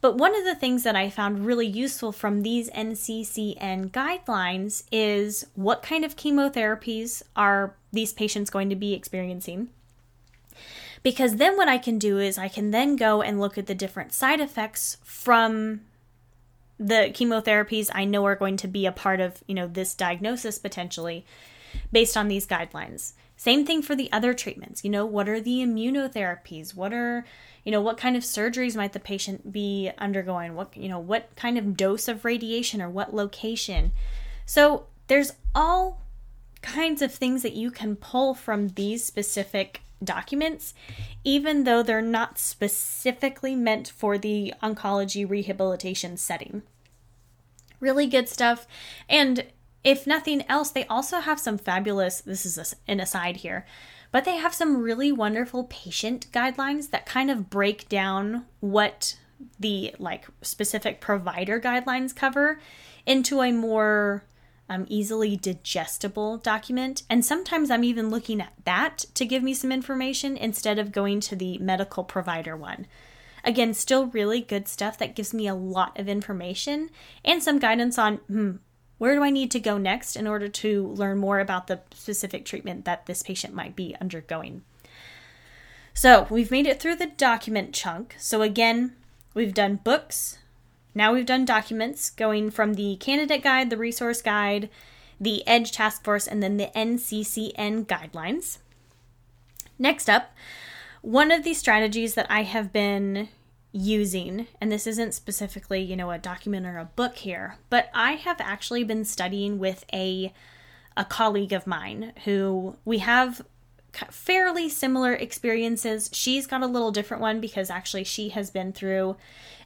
But 0.00 0.16
one 0.16 0.34
of 0.34 0.44
the 0.44 0.54
things 0.54 0.82
that 0.84 0.96
I 0.96 1.10
found 1.10 1.46
really 1.46 1.66
useful 1.66 2.12
from 2.12 2.42
these 2.42 2.70
NCCN 2.70 3.90
guidelines 3.90 4.84
is 4.90 5.46
what 5.54 5.82
kind 5.82 6.04
of 6.04 6.16
chemotherapies 6.16 7.22
are 7.36 7.76
these 7.92 8.12
patients 8.12 8.50
going 8.50 8.68
to 8.70 8.76
be 8.76 8.94
experiencing? 8.94 9.68
Because 11.02 11.36
then 11.36 11.56
what 11.56 11.68
I 11.68 11.78
can 11.78 11.98
do 11.98 12.18
is 12.18 12.38
I 12.38 12.48
can 12.48 12.70
then 12.70 12.96
go 12.96 13.22
and 13.22 13.40
look 13.40 13.58
at 13.58 13.66
the 13.66 13.74
different 13.74 14.12
side 14.12 14.40
effects 14.40 14.98
from 15.02 15.80
the 16.78 17.10
chemotherapies 17.12 17.90
I 17.92 18.04
know 18.04 18.24
are 18.24 18.36
going 18.36 18.56
to 18.58 18.68
be 18.68 18.86
a 18.86 18.92
part 18.92 19.20
of, 19.20 19.42
you 19.46 19.54
know, 19.54 19.66
this 19.66 19.94
diagnosis 19.94 20.58
potentially 20.58 21.24
based 21.90 22.16
on 22.16 22.28
these 22.28 22.46
guidelines. 22.46 23.12
Same 23.36 23.66
thing 23.66 23.82
for 23.82 23.96
the 23.96 24.10
other 24.12 24.34
treatments. 24.34 24.84
You 24.84 24.90
know, 24.90 25.06
what 25.06 25.28
are 25.28 25.40
the 25.40 25.60
immunotherapies? 25.60 26.74
What 26.74 26.92
are, 26.92 27.24
you 27.64 27.72
know, 27.72 27.80
what 27.80 27.98
kind 27.98 28.16
of 28.16 28.22
surgeries 28.22 28.76
might 28.76 28.92
the 28.92 29.00
patient 29.00 29.52
be 29.52 29.90
undergoing? 29.98 30.54
What, 30.54 30.76
you 30.76 30.88
know, 30.88 31.00
what 31.00 31.34
kind 31.34 31.58
of 31.58 31.76
dose 31.76 32.08
of 32.08 32.24
radiation 32.24 32.80
or 32.80 32.88
what 32.88 33.14
location? 33.14 33.92
So 34.46 34.86
there's 35.08 35.32
all 35.54 36.02
kinds 36.62 37.02
of 37.02 37.12
things 37.12 37.42
that 37.42 37.54
you 37.54 37.70
can 37.70 37.96
pull 37.96 38.34
from 38.34 38.68
these 38.68 39.04
specific 39.04 39.80
documents, 40.04 40.74
even 41.24 41.64
though 41.64 41.82
they're 41.82 42.02
not 42.02 42.38
specifically 42.38 43.54
meant 43.54 43.88
for 43.88 44.18
the 44.18 44.54
oncology 44.62 45.28
rehabilitation 45.28 46.16
setting. 46.16 46.62
Really 47.80 48.06
good 48.06 48.28
stuff. 48.28 48.66
And 49.08 49.46
if 49.84 50.06
nothing 50.06 50.44
else, 50.48 50.70
they 50.70 50.86
also 50.86 51.20
have 51.20 51.40
some 51.40 51.58
fabulous, 51.58 52.20
this 52.20 52.46
is 52.46 52.74
an 52.86 53.00
aside 53.00 53.38
here, 53.38 53.66
but 54.12 54.24
they 54.24 54.36
have 54.36 54.54
some 54.54 54.82
really 54.82 55.10
wonderful 55.10 55.64
patient 55.64 56.26
guidelines 56.32 56.90
that 56.90 57.06
kind 57.06 57.30
of 57.30 57.50
break 57.50 57.88
down 57.88 58.44
what 58.60 59.16
the 59.58 59.94
like 59.98 60.26
specific 60.42 61.00
provider 61.00 61.60
guidelines 61.60 62.14
cover 62.14 62.60
into 63.06 63.40
a 63.40 63.50
more 63.50 64.22
um, 64.72 64.86
easily 64.88 65.36
digestible 65.36 66.38
document. 66.38 67.02
And 67.10 67.24
sometimes 67.24 67.70
I'm 67.70 67.84
even 67.84 68.10
looking 68.10 68.40
at 68.40 68.54
that 68.64 69.04
to 69.14 69.26
give 69.26 69.42
me 69.42 69.52
some 69.52 69.70
information 69.70 70.36
instead 70.36 70.78
of 70.78 70.92
going 70.92 71.20
to 71.20 71.36
the 71.36 71.58
medical 71.58 72.04
provider 72.04 72.56
one. 72.56 72.86
Again, 73.44 73.74
still 73.74 74.06
really 74.06 74.40
good 74.40 74.68
stuff 74.68 74.96
that 74.98 75.14
gives 75.14 75.34
me 75.34 75.46
a 75.46 75.54
lot 75.54 75.98
of 75.98 76.08
information 76.08 76.90
and 77.24 77.42
some 77.42 77.58
guidance 77.58 77.98
on 77.98 78.16
hmm, 78.28 78.52
where 78.98 79.14
do 79.14 79.22
I 79.22 79.30
need 79.30 79.50
to 79.50 79.60
go 79.60 79.78
next 79.78 80.16
in 80.16 80.26
order 80.26 80.48
to 80.48 80.86
learn 80.86 81.18
more 81.18 81.40
about 81.40 81.66
the 81.66 81.80
specific 81.92 82.44
treatment 82.44 82.84
that 82.84 83.06
this 83.06 83.22
patient 83.22 83.52
might 83.52 83.74
be 83.76 83.96
undergoing. 84.00 84.62
So, 85.92 86.26
we've 86.30 86.50
made 86.50 86.66
it 86.66 86.80
through 86.80 86.96
the 86.96 87.06
document 87.06 87.74
chunk. 87.74 88.14
So, 88.18 88.40
again, 88.40 88.96
we've 89.34 89.52
done 89.52 89.80
books, 89.84 90.38
now 90.94 91.12
we've 91.12 91.26
done 91.26 91.44
documents 91.44 92.10
going 92.10 92.50
from 92.50 92.74
the 92.74 92.96
candidate 92.96 93.42
guide, 93.42 93.70
the 93.70 93.76
resource 93.76 94.22
guide, 94.22 94.68
the 95.20 95.46
EDGE 95.46 95.72
task 95.72 96.04
force, 96.04 96.26
and 96.26 96.42
then 96.42 96.56
the 96.56 96.70
NCCN 96.74 97.86
guidelines. 97.86 98.58
Next 99.78 100.10
up, 100.10 100.32
one 101.00 101.30
of 101.30 101.44
the 101.44 101.54
strategies 101.54 102.14
that 102.14 102.26
I 102.30 102.42
have 102.42 102.72
been 102.72 103.28
using, 103.72 104.46
and 104.60 104.70
this 104.70 104.86
isn't 104.86 105.14
specifically, 105.14 105.80
you 105.80 105.96
know, 105.96 106.10
a 106.10 106.18
document 106.18 106.66
or 106.66 106.78
a 106.78 106.84
book 106.84 107.16
here, 107.16 107.56
but 107.70 107.90
I 107.94 108.12
have 108.12 108.40
actually 108.40 108.84
been 108.84 109.04
studying 109.04 109.58
with 109.58 109.84
a 109.92 110.32
a 110.94 111.06
colleague 111.06 111.54
of 111.54 111.66
mine 111.66 112.12
who 112.24 112.76
we 112.84 112.98
have 112.98 113.42
fairly 114.10 114.68
similar 114.68 115.14
experiences. 115.14 116.10
She's 116.12 116.46
got 116.46 116.62
a 116.62 116.66
little 116.66 116.90
different 116.90 117.22
one 117.22 117.40
because 117.40 117.70
actually 117.70 118.04
she 118.04 118.30
has 118.30 118.50
been 118.50 118.72
through 118.72 119.16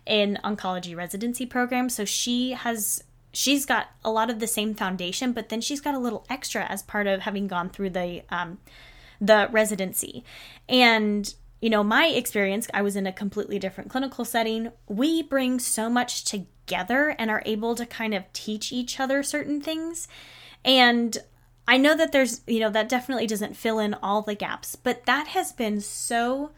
an 0.07 0.39
oncology 0.45 0.97
residency 0.97 1.47
program. 1.47 1.89
So 1.89 2.05
she 2.05 2.53
has 2.53 3.03
she's 3.33 3.67
got 3.67 3.89
a 4.05 4.11
lot 4.11 4.31
of 4.31 4.39
the 4.39 4.47
same 4.47 4.75
foundation, 4.75 5.33
but 5.33 5.51
then 5.51 5.61
she's 5.61 5.81
got 5.81 5.95
a 5.95 5.99
little 5.99 6.25
extra 6.31 6.65
as 6.65 6.83
part 6.83 7.07
of 7.07 7.21
having 7.21 7.47
gone 7.47 7.69
through 7.69 7.91
the 7.91 8.23
um, 8.31 8.59
the 9.21 9.49
residency. 9.51 10.25
And 10.69 11.33
you 11.61 11.71
know, 11.71 11.83
my 11.83 12.07
experience, 12.07 12.69
I 12.75 12.83
was 12.83 12.97
in 12.97 13.07
a 13.07 13.13
completely 13.13 13.59
different 13.59 13.91
clinical 13.91 14.25
setting. 14.25 14.73
We 14.89 15.23
bring 15.23 15.59
so 15.59 15.89
much 15.89 16.25
together 16.25 17.15
and 17.19 17.31
are 17.31 17.43
able 17.47 17.75
to 17.75 17.87
kind 17.87 18.15
of 18.15 18.31
teach 18.33 18.73
each 18.73 19.01
other 19.01 19.23
certain 19.23 19.61
things. 19.61 20.07
And 20.65 21.17
I 21.67 21.79
know 21.79 21.97
that 21.97 22.13
there's, 22.13 22.43
you 22.47 22.61
know, 22.61 22.71
that 22.71 22.89
definitely 22.89 23.27
doesn't 23.27 23.57
fill 23.57 23.79
in 23.79 23.95
all 23.95 24.23
the 24.23 24.35
gaps, 24.35 24.77
but 24.77 25.07
that 25.07 25.29
has 25.29 25.53
been 25.53 25.81
so 25.81 26.51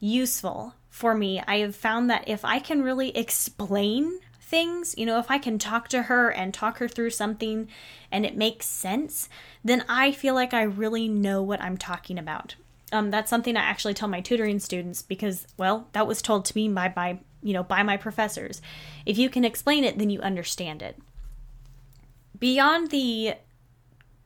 useful 0.00 0.74
for 0.90 1.14
me. 1.14 1.42
I 1.46 1.58
have 1.58 1.76
found 1.76 2.10
that 2.10 2.28
if 2.28 2.44
I 2.44 2.58
can 2.58 2.82
really 2.82 3.16
explain 3.16 4.18
things, 4.40 4.94
you 4.96 5.04
know, 5.04 5.18
if 5.18 5.30
I 5.30 5.38
can 5.38 5.58
talk 5.58 5.88
to 5.88 6.04
her 6.04 6.30
and 6.30 6.54
talk 6.54 6.78
her 6.78 6.88
through 6.88 7.10
something 7.10 7.68
and 8.10 8.24
it 8.24 8.36
makes 8.36 8.66
sense, 8.66 9.28
then 9.62 9.84
I 9.88 10.12
feel 10.12 10.34
like 10.34 10.54
I 10.54 10.62
really 10.62 11.08
know 11.08 11.42
what 11.42 11.60
I'm 11.60 11.76
talking 11.76 12.18
about. 12.18 12.54
Um, 12.90 13.10
that's 13.10 13.28
something 13.28 13.56
I 13.56 13.60
actually 13.60 13.92
tell 13.92 14.08
my 14.08 14.22
tutoring 14.22 14.58
students 14.58 15.02
because, 15.02 15.46
well, 15.58 15.88
that 15.92 16.06
was 16.06 16.22
told 16.22 16.46
to 16.46 16.56
me 16.56 16.68
by, 16.68 16.90
my, 16.96 17.18
you 17.42 17.52
know 17.52 17.62
by 17.62 17.82
my 17.82 17.98
professors. 17.98 18.62
If 19.04 19.18
you 19.18 19.28
can 19.28 19.44
explain 19.44 19.84
it, 19.84 19.98
then 19.98 20.08
you 20.08 20.20
understand 20.20 20.80
it. 20.80 20.96
Beyond 22.38 22.90
the 22.90 23.34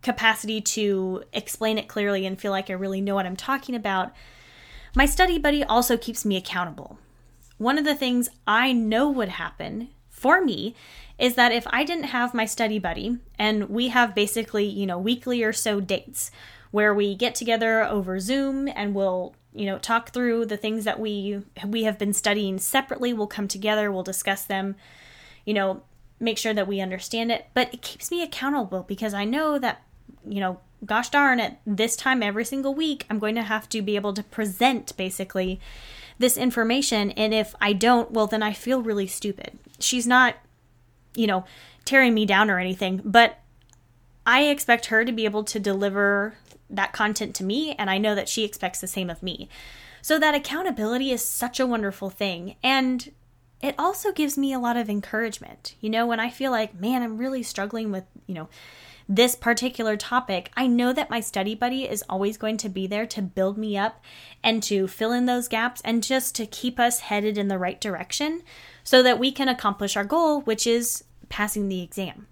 capacity 0.03 0.61
to 0.61 1.25
explain 1.33 1.79
it 1.79 1.89
clearly 1.89 2.27
and 2.27 2.41
feel 2.41 2.53
like 2.53 2.71
I 2.71 2.75
really 2.75 3.01
know 3.01 3.15
what 3.15 3.27
I'm 3.27 3.37
talking 3.37 3.75
about, 3.75 4.13
my 4.95 5.07
study 5.07 5.39
buddy 5.39 5.65
also 5.65 5.97
keeps 5.97 6.25
me 6.25 6.37
accountable. 6.37 6.99
One 7.59 7.79
of 7.79 7.85
the 7.85 7.95
things 7.95 8.29
I 8.47 8.73
know 8.73 9.11
would 9.11 9.31
happen 9.31 9.89
for 10.09 10.45
me 10.45 10.75
is 11.19 11.35
that 11.35 11.53
if 11.53 11.67
I 11.71 11.85
didn't 11.85 12.05
have 12.05 12.35
my 12.35 12.45
study 12.45 12.79
buddy, 12.79 13.19
and 13.39 13.69
we 13.69 13.89
have 13.89 14.15
basically, 14.15 14.65
you 14.65 14.87
know, 14.87 14.99
weekly 14.99 15.43
or 15.43 15.53
so 15.53 15.81
dates 15.81 16.31
where 16.71 16.95
we 16.95 17.15
get 17.15 17.35
together 17.35 17.85
over 17.85 18.19
Zoom 18.19 18.69
and 18.69 18.95
we'll, 18.95 19.35
you 19.53 19.67
know, 19.67 19.79
talk 19.79 20.11
through 20.11 20.47
the 20.47 20.57
things 20.57 20.85
that 20.85 20.99
we 20.99 21.43
we 21.67 21.85
have 21.85 21.99
been 21.99 22.13
studying 22.13 22.59
separately, 22.59 23.13
we'll 23.13 23.27
come 23.27 23.49
together, 23.49 23.93
we'll 23.93 24.03
discuss 24.03 24.45
them, 24.45 24.75
you 25.45 25.55
know, 25.55 25.83
make 26.19 26.39
sure 26.39 26.55
that 26.55 26.69
we 26.69 26.81
understand 26.81 27.31
it, 27.31 27.47
but 27.53 27.73
it 27.75 27.83
keeps 27.83 28.11
me 28.11 28.23
accountable 28.23 28.85
because 28.85 29.13
I 29.13 29.25
know 29.25 29.59
that, 29.59 29.83
you 30.27 30.41
know, 30.41 30.61
gosh 30.85 31.11
darn, 31.11 31.41
at 31.41 31.61
this 31.67 31.97
time 31.97 32.23
every 32.23 32.45
single 32.45 32.75
week, 32.75 33.07
I'm 33.09 33.19
going 33.19 33.35
to 33.37 33.43
have 33.43 33.69
to 33.71 33.83
be 33.83 33.97
able 33.97 34.13
to 34.15 34.23
present 34.23 34.97
basically 34.97 35.61
this 36.19 36.37
information. 36.37 37.11
And 37.13 37.33
if 37.33 37.55
I 37.61 37.73
don't, 37.73 38.11
well, 38.11 38.27
then 38.27 38.43
I 38.43 38.53
feel 38.53 38.83
really 38.83 39.07
stupid. 39.07 39.59
She's 39.79 40.07
not, 40.07 40.37
you 41.15 41.27
know, 41.27 41.45
tearing 41.85 42.15
me 42.15 42.27
down 42.27 42.51
or 42.51 42.59
anything, 42.59 43.01
but 43.05 43.39
I 44.25 44.45
expect 44.45 44.87
her 44.87 45.05
to 45.05 45.13
be 45.13 45.25
able 45.25 45.45
to 45.45 45.59
deliver 45.59 46.35
that 46.71 46.93
content 46.93 47.35
to 47.37 47.45
me, 47.45 47.73
and 47.73 47.91
I 47.91 47.99
know 47.99 48.15
that 48.15 48.29
she 48.29 48.45
expects 48.45 48.81
the 48.81 48.87
same 48.87 49.11
of 49.11 49.23
me. 49.23 49.49
So 50.01 50.19
that 50.19 50.35
accountability 50.35 51.11
is 51.11 51.25
such 51.25 51.61
a 51.61 51.67
wonderful 51.67 52.09
thing. 52.11 52.57
And 52.63 53.13
it 53.61 53.75
also 53.79 54.11
gives 54.11 54.37
me 54.37 54.53
a 54.53 54.59
lot 54.59 54.77
of 54.77 54.91
encouragement. 54.91 55.77
You 55.81 55.91
know, 55.91 56.07
when 56.07 56.19
I 56.19 56.31
feel 56.31 56.51
like, 56.51 56.81
man, 56.81 57.03
I'm 57.03 57.19
really 57.19 57.43
struggling 57.43 57.93
with, 57.93 58.05
you 58.27 58.35
know, 58.35 58.49
this 59.09 59.35
particular 59.35 59.97
topic, 59.97 60.51
I 60.57 60.67
know 60.67 60.93
that 60.93 61.11
my 61.11 61.21
study 61.21 61.55
buddy 61.55 61.89
is 61.89 62.05
always 62.09 62.37
going 62.37 62.57
to 62.59 62.69
be 62.69 62.87
there 62.87 63.07
to 63.07 63.23
build 63.23 63.59
me 63.59 63.77
up 63.77 64.03
and 64.43 64.63
to 64.65 64.87
fill 64.87 65.13
in 65.13 65.27
those 65.27 65.49
gaps 65.49 65.81
and 65.85 66.03
just 66.03 66.35
to 66.37 66.47
keep 66.47 66.79
us 66.79 67.01
headed 67.01 67.37
in 67.37 67.49
the 67.49 67.59
right 67.59 67.81
direction 67.81 68.43
so 68.85 69.03
that 69.03 69.19
we 69.19 69.33
can 69.33 69.49
accomplish 69.49 69.97
our 69.97 70.05
goal, 70.05 70.41
which 70.43 70.67
is 70.67 71.05
passing 71.29 71.69
the 71.69 71.83
exam. 71.83 72.27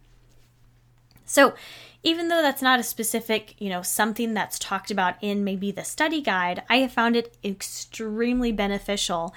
So, 1.24 1.54
even 2.02 2.28
though 2.28 2.40
that's 2.40 2.62
not 2.62 2.80
a 2.80 2.84
specific, 2.84 3.54
you 3.60 3.68
know, 3.68 3.82
something 3.82 4.32
that's 4.32 4.58
talked 4.58 4.90
about 4.90 5.16
in 5.20 5.44
maybe 5.44 5.70
the 5.70 5.84
study 5.84 6.22
guide, 6.22 6.62
I 6.68 6.78
have 6.78 6.92
found 6.92 7.14
it 7.14 7.36
extremely 7.44 8.52
beneficial. 8.52 9.34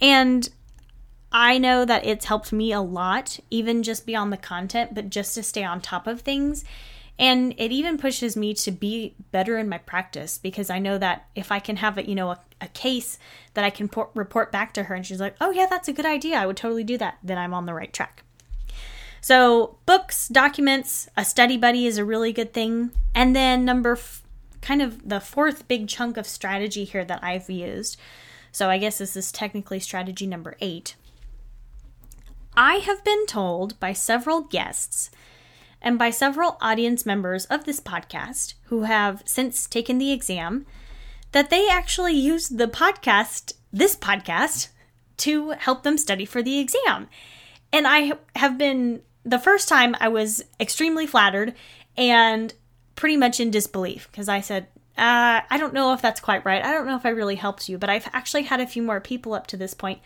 And 0.00 0.48
I 1.36 1.58
know 1.58 1.84
that 1.84 2.06
it's 2.06 2.26
helped 2.26 2.52
me 2.52 2.70
a 2.70 2.80
lot, 2.80 3.40
even 3.50 3.82
just 3.82 4.06
beyond 4.06 4.32
the 4.32 4.36
content, 4.36 4.94
but 4.94 5.10
just 5.10 5.34
to 5.34 5.42
stay 5.42 5.64
on 5.64 5.80
top 5.80 6.06
of 6.06 6.20
things. 6.20 6.64
And 7.18 7.54
it 7.58 7.72
even 7.72 7.98
pushes 7.98 8.36
me 8.36 8.54
to 8.54 8.70
be 8.70 9.16
better 9.32 9.58
in 9.58 9.68
my 9.68 9.78
practice 9.78 10.38
because 10.38 10.70
I 10.70 10.78
know 10.78 10.96
that 10.98 11.26
if 11.34 11.50
I 11.50 11.58
can 11.58 11.78
have 11.78 11.98
a, 11.98 12.08
you 12.08 12.14
know, 12.14 12.30
a, 12.30 12.40
a 12.60 12.68
case 12.68 13.18
that 13.54 13.64
I 13.64 13.70
can 13.70 13.88
por- 13.88 14.10
report 14.14 14.52
back 14.52 14.72
to 14.74 14.84
her 14.84 14.94
and 14.94 15.04
she's 15.04 15.20
like, 15.20 15.34
oh, 15.40 15.50
yeah, 15.50 15.66
that's 15.68 15.88
a 15.88 15.92
good 15.92 16.06
idea. 16.06 16.38
I 16.38 16.46
would 16.46 16.56
totally 16.56 16.84
do 16.84 16.96
that. 16.98 17.18
Then 17.20 17.36
I'm 17.36 17.52
on 17.52 17.66
the 17.66 17.74
right 17.74 17.92
track. 17.92 18.22
So, 19.20 19.78
books, 19.86 20.28
documents, 20.28 21.08
a 21.16 21.24
study 21.24 21.56
buddy 21.56 21.86
is 21.86 21.98
a 21.98 22.04
really 22.04 22.32
good 22.32 22.52
thing. 22.52 22.92
And 23.14 23.34
then, 23.34 23.64
number 23.64 23.92
f- 23.92 24.22
kind 24.60 24.82
of 24.82 25.08
the 25.08 25.18
fourth 25.18 25.66
big 25.66 25.88
chunk 25.88 26.16
of 26.16 26.26
strategy 26.26 26.84
here 26.84 27.04
that 27.06 27.24
I've 27.24 27.48
used. 27.48 27.96
So, 28.52 28.68
I 28.68 28.78
guess 28.78 28.98
this 28.98 29.16
is 29.16 29.32
technically 29.32 29.80
strategy 29.80 30.26
number 30.26 30.56
eight. 30.60 30.94
I 32.56 32.76
have 32.76 33.02
been 33.04 33.26
told 33.26 33.78
by 33.80 33.92
several 33.92 34.42
guests 34.42 35.10
and 35.82 35.98
by 35.98 36.10
several 36.10 36.56
audience 36.60 37.04
members 37.04 37.46
of 37.46 37.64
this 37.64 37.80
podcast 37.80 38.54
who 38.64 38.82
have 38.82 39.22
since 39.24 39.66
taken 39.66 39.98
the 39.98 40.12
exam 40.12 40.64
that 41.32 41.50
they 41.50 41.68
actually 41.68 42.14
use 42.14 42.48
the 42.48 42.68
podcast, 42.68 43.54
this 43.72 43.96
podcast, 43.96 44.68
to 45.16 45.50
help 45.50 45.82
them 45.82 45.98
study 45.98 46.24
for 46.24 46.42
the 46.42 46.60
exam. 46.60 47.08
And 47.72 47.86
I 47.88 48.12
have 48.36 48.56
been 48.56 49.02
the 49.24 49.38
first 49.38 49.68
time 49.68 49.96
I 49.98 50.08
was 50.08 50.44
extremely 50.60 51.06
flattered 51.06 51.54
and 51.96 52.54
pretty 52.94 53.16
much 53.16 53.40
in 53.40 53.50
disbelief 53.50 54.08
because 54.10 54.28
I 54.28 54.40
said, 54.40 54.68
uh, 54.96 55.42
I 55.50 55.58
don't 55.58 55.74
know 55.74 55.92
if 55.92 56.00
that's 56.00 56.20
quite 56.20 56.44
right. 56.44 56.64
I 56.64 56.70
don't 56.70 56.86
know 56.86 56.96
if 56.96 57.04
I 57.04 57.10
really 57.10 57.34
helped 57.34 57.68
you, 57.68 57.78
but 57.78 57.90
I've 57.90 58.08
actually 58.12 58.44
had 58.44 58.60
a 58.60 58.66
few 58.66 58.82
more 58.82 59.00
people 59.00 59.34
up 59.34 59.48
to 59.48 59.56
this 59.56 59.74
point 59.74 59.98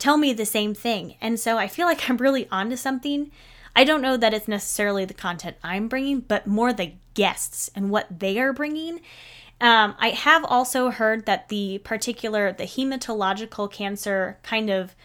tell 0.00 0.16
me 0.16 0.32
the 0.32 0.44
same 0.46 0.74
thing. 0.74 1.14
And 1.20 1.38
so 1.38 1.58
I 1.58 1.68
feel 1.68 1.86
like 1.86 2.10
I'm 2.10 2.16
really 2.16 2.48
onto 2.50 2.74
something. 2.74 3.30
I 3.76 3.84
don't 3.84 4.02
know 4.02 4.16
that 4.16 4.34
it's 4.34 4.48
necessarily 4.48 5.04
the 5.04 5.14
content 5.14 5.56
I'm 5.62 5.86
bringing, 5.86 6.20
but 6.20 6.48
more 6.48 6.72
the 6.72 6.94
guests 7.14 7.70
and 7.76 7.90
what 7.90 8.18
they 8.18 8.40
are 8.40 8.52
bringing. 8.52 9.00
Um, 9.60 9.94
I 9.98 10.10
have 10.10 10.44
also 10.44 10.90
heard 10.90 11.26
that 11.26 11.48
the 11.50 11.78
particular, 11.84 12.52
the 12.52 12.64
hematological 12.64 13.70
cancer 13.70 14.38
kind 14.42 14.70
of 14.70 14.96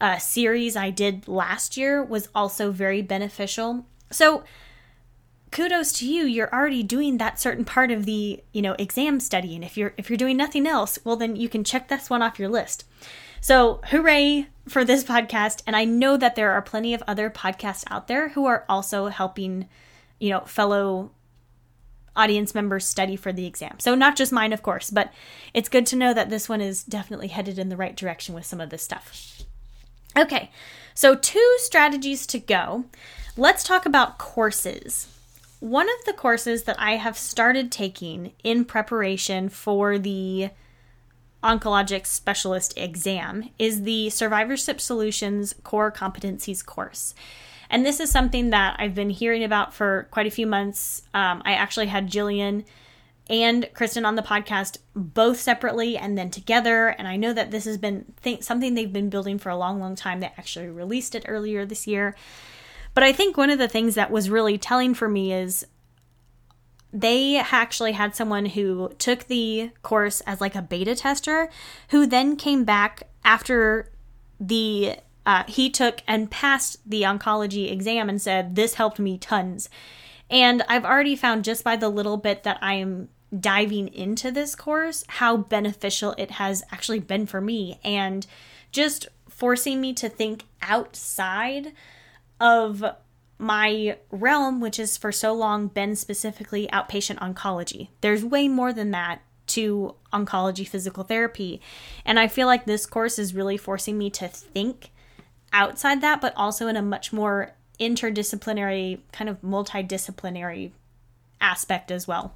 uh, 0.00 0.18
series 0.18 0.74
I 0.74 0.90
did 0.90 1.28
last 1.28 1.76
year 1.76 2.02
was 2.02 2.28
also 2.34 2.72
very 2.72 3.02
beneficial. 3.02 3.86
So 4.10 4.42
kudos 5.54 5.92
to 5.92 6.06
you. 6.06 6.24
You're 6.24 6.52
already 6.52 6.82
doing 6.82 7.18
that 7.18 7.40
certain 7.40 7.64
part 7.64 7.90
of 7.90 8.06
the 8.06 8.42
you 8.52 8.60
know 8.60 8.74
exam 8.78 9.20
study, 9.20 9.54
and 9.54 9.64
if 9.64 9.76
you're 9.76 9.94
if 9.96 10.10
you're 10.10 10.16
doing 10.16 10.36
nothing 10.36 10.66
else, 10.66 10.98
well 11.04 11.16
then 11.16 11.36
you 11.36 11.48
can 11.48 11.62
check 11.62 11.88
this 11.88 12.10
one 12.10 12.22
off 12.22 12.38
your 12.38 12.48
list. 12.48 12.84
So 13.44 13.82
hooray 13.88 14.46
for 14.66 14.86
this 14.86 15.04
podcast! 15.04 15.62
And 15.66 15.76
I 15.76 15.84
know 15.84 16.16
that 16.16 16.34
there 16.34 16.52
are 16.52 16.62
plenty 16.62 16.94
of 16.94 17.02
other 17.06 17.28
podcasts 17.28 17.84
out 17.90 18.08
there 18.08 18.30
who 18.30 18.46
are 18.46 18.64
also 18.70 19.08
helping 19.08 19.68
you 20.18 20.30
know 20.30 20.40
fellow 20.46 21.10
audience 22.16 22.54
members 22.54 22.86
study 22.86 23.16
for 23.16 23.34
the 23.34 23.44
exam. 23.44 23.78
So 23.80 23.94
not 23.94 24.16
just 24.16 24.32
mine, 24.32 24.54
of 24.54 24.62
course, 24.62 24.88
but 24.88 25.12
it's 25.52 25.68
good 25.68 25.84
to 25.88 25.96
know 25.96 26.14
that 26.14 26.30
this 26.30 26.48
one 26.48 26.62
is 26.62 26.84
definitely 26.84 27.28
headed 27.28 27.58
in 27.58 27.68
the 27.68 27.76
right 27.76 27.94
direction 27.94 28.34
with 28.34 28.46
some 28.46 28.62
of 28.62 28.70
this 28.70 28.82
stuff. 28.82 29.42
Okay, 30.16 30.50
so 30.94 31.14
two 31.14 31.56
strategies 31.58 32.26
to 32.28 32.38
go. 32.38 32.86
Let's 33.36 33.62
talk 33.62 33.84
about 33.84 34.16
courses. 34.16 35.06
One 35.60 35.90
of 35.90 36.06
the 36.06 36.14
courses 36.14 36.62
that 36.62 36.80
I 36.80 36.92
have 36.92 37.18
started 37.18 37.70
taking 37.70 38.32
in 38.42 38.64
preparation 38.64 39.50
for 39.50 39.98
the 39.98 40.48
oncologic 41.44 42.06
specialist 42.06 42.74
exam 42.76 43.50
is 43.58 43.82
the 43.82 44.10
Survivorship 44.10 44.80
Solutions 44.80 45.54
Core 45.62 45.92
Competencies 45.92 46.64
course. 46.64 47.14
And 47.70 47.84
this 47.84 48.00
is 48.00 48.10
something 48.10 48.50
that 48.50 48.76
I've 48.78 48.94
been 48.94 49.10
hearing 49.10 49.44
about 49.44 49.74
for 49.74 50.08
quite 50.10 50.26
a 50.26 50.30
few 50.30 50.46
months. 50.46 51.02
Um, 51.12 51.42
I 51.44 51.54
actually 51.54 51.86
had 51.86 52.10
Jillian 52.10 52.64
and 53.28 53.68
Kristen 53.74 54.04
on 54.04 54.16
the 54.16 54.22
podcast, 54.22 54.78
both 54.94 55.38
separately 55.38 55.96
and 55.96 56.16
then 56.16 56.30
together. 56.30 56.88
And 56.88 57.06
I 57.06 57.16
know 57.16 57.32
that 57.32 57.50
this 57.50 57.64
has 57.64 57.78
been 57.78 58.12
th- 58.22 58.42
something 58.42 58.74
they've 58.74 58.92
been 58.92 59.10
building 59.10 59.38
for 59.38 59.50
a 59.50 59.56
long, 59.56 59.80
long 59.80 59.96
time. 59.96 60.20
They 60.20 60.32
actually 60.38 60.68
released 60.68 61.14
it 61.14 61.24
earlier 61.26 61.64
this 61.64 61.86
year. 61.86 62.16
But 62.94 63.02
I 63.02 63.12
think 63.12 63.36
one 63.36 63.50
of 63.50 63.58
the 63.58 63.68
things 63.68 63.96
that 63.96 64.10
was 64.10 64.30
really 64.30 64.56
telling 64.56 64.94
for 64.94 65.08
me 65.08 65.32
is 65.32 65.66
they 66.94 67.38
actually 67.38 67.92
had 67.92 68.14
someone 68.14 68.46
who 68.46 68.88
took 68.98 69.24
the 69.24 69.70
course 69.82 70.20
as 70.22 70.40
like 70.40 70.54
a 70.54 70.62
beta 70.62 70.94
tester 70.94 71.50
who 71.88 72.06
then 72.06 72.36
came 72.36 72.64
back 72.64 73.02
after 73.24 73.90
the 74.38 74.96
uh, 75.26 75.42
he 75.48 75.68
took 75.70 76.00
and 76.06 76.30
passed 76.30 76.78
the 76.88 77.02
oncology 77.02 77.72
exam 77.72 78.08
and 78.08 78.22
said 78.22 78.54
this 78.54 78.74
helped 78.74 78.98
me 79.00 79.18
tons. 79.18 79.68
And 80.30 80.62
i've 80.68 80.84
already 80.84 81.16
found 81.16 81.44
just 81.44 81.64
by 81.64 81.76
the 81.76 81.88
little 81.88 82.16
bit 82.16 82.44
that 82.44 82.58
i'm 82.62 83.08
diving 83.38 83.88
into 83.88 84.30
this 84.30 84.54
course 84.54 85.04
how 85.08 85.36
beneficial 85.36 86.14
it 86.16 86.32
has 86.32 86.62
actually 86.70 87.00
been 87.00 87.26
for 87.26 87.40
me 87.40 87.80
and 87.82 88.26
just 88.70 89.08
forcing 89.28 89.80
me 89.80 89.92
to 89.92 90.08
think 90.08 90.44
outside 90.62 91.72
of 92.40 92.84
my 93.38 93.96
realm, 94.10 94.60
which 94.60 94.76
has 94.76 94.96
for 94.96 95.12
so 95.12 95.32
long 95.32 95.68
been 95.68 95.96
specifically 95.96 96.68
outpatient 96.72 97.18
oncology. 97.18 97.88
There's 98.00 98.24
way 98.24 98.48
more 98.48 98.72
than 98.72 98.90
that 98.92 99.22
to 99.46 99.94
oncology 100.12 100.66
physical 100.66 101.04
therapy. 101.04 101.60
And 102.04 102.18
I 102.18 102.28
feel 102.28 102.46
like 102.46 102.64
this 102.64 102.86
course 102.86 103.18
is 103.18 103.34
really 103.34 103.56
forcing 103.56 103.98
me 103.98 104.10
to 104.10 104.28
think 104.28 104.90
outside 105.52 106.00
that, 106.00 106.20
but 106.20 106.34
also 106.36 106.66
in 106.68 106.76
a 106.76 106.82
much 106.82 107.12
more 107.12 107.54
interdisciplinary, 107.78 109.00
kind 109.12 109.28
of 109.28 109.40
multidisciplinary 109.42 110.70
aspect 111.40 111.90
as 111.90 112.08
well. 112.08 112.34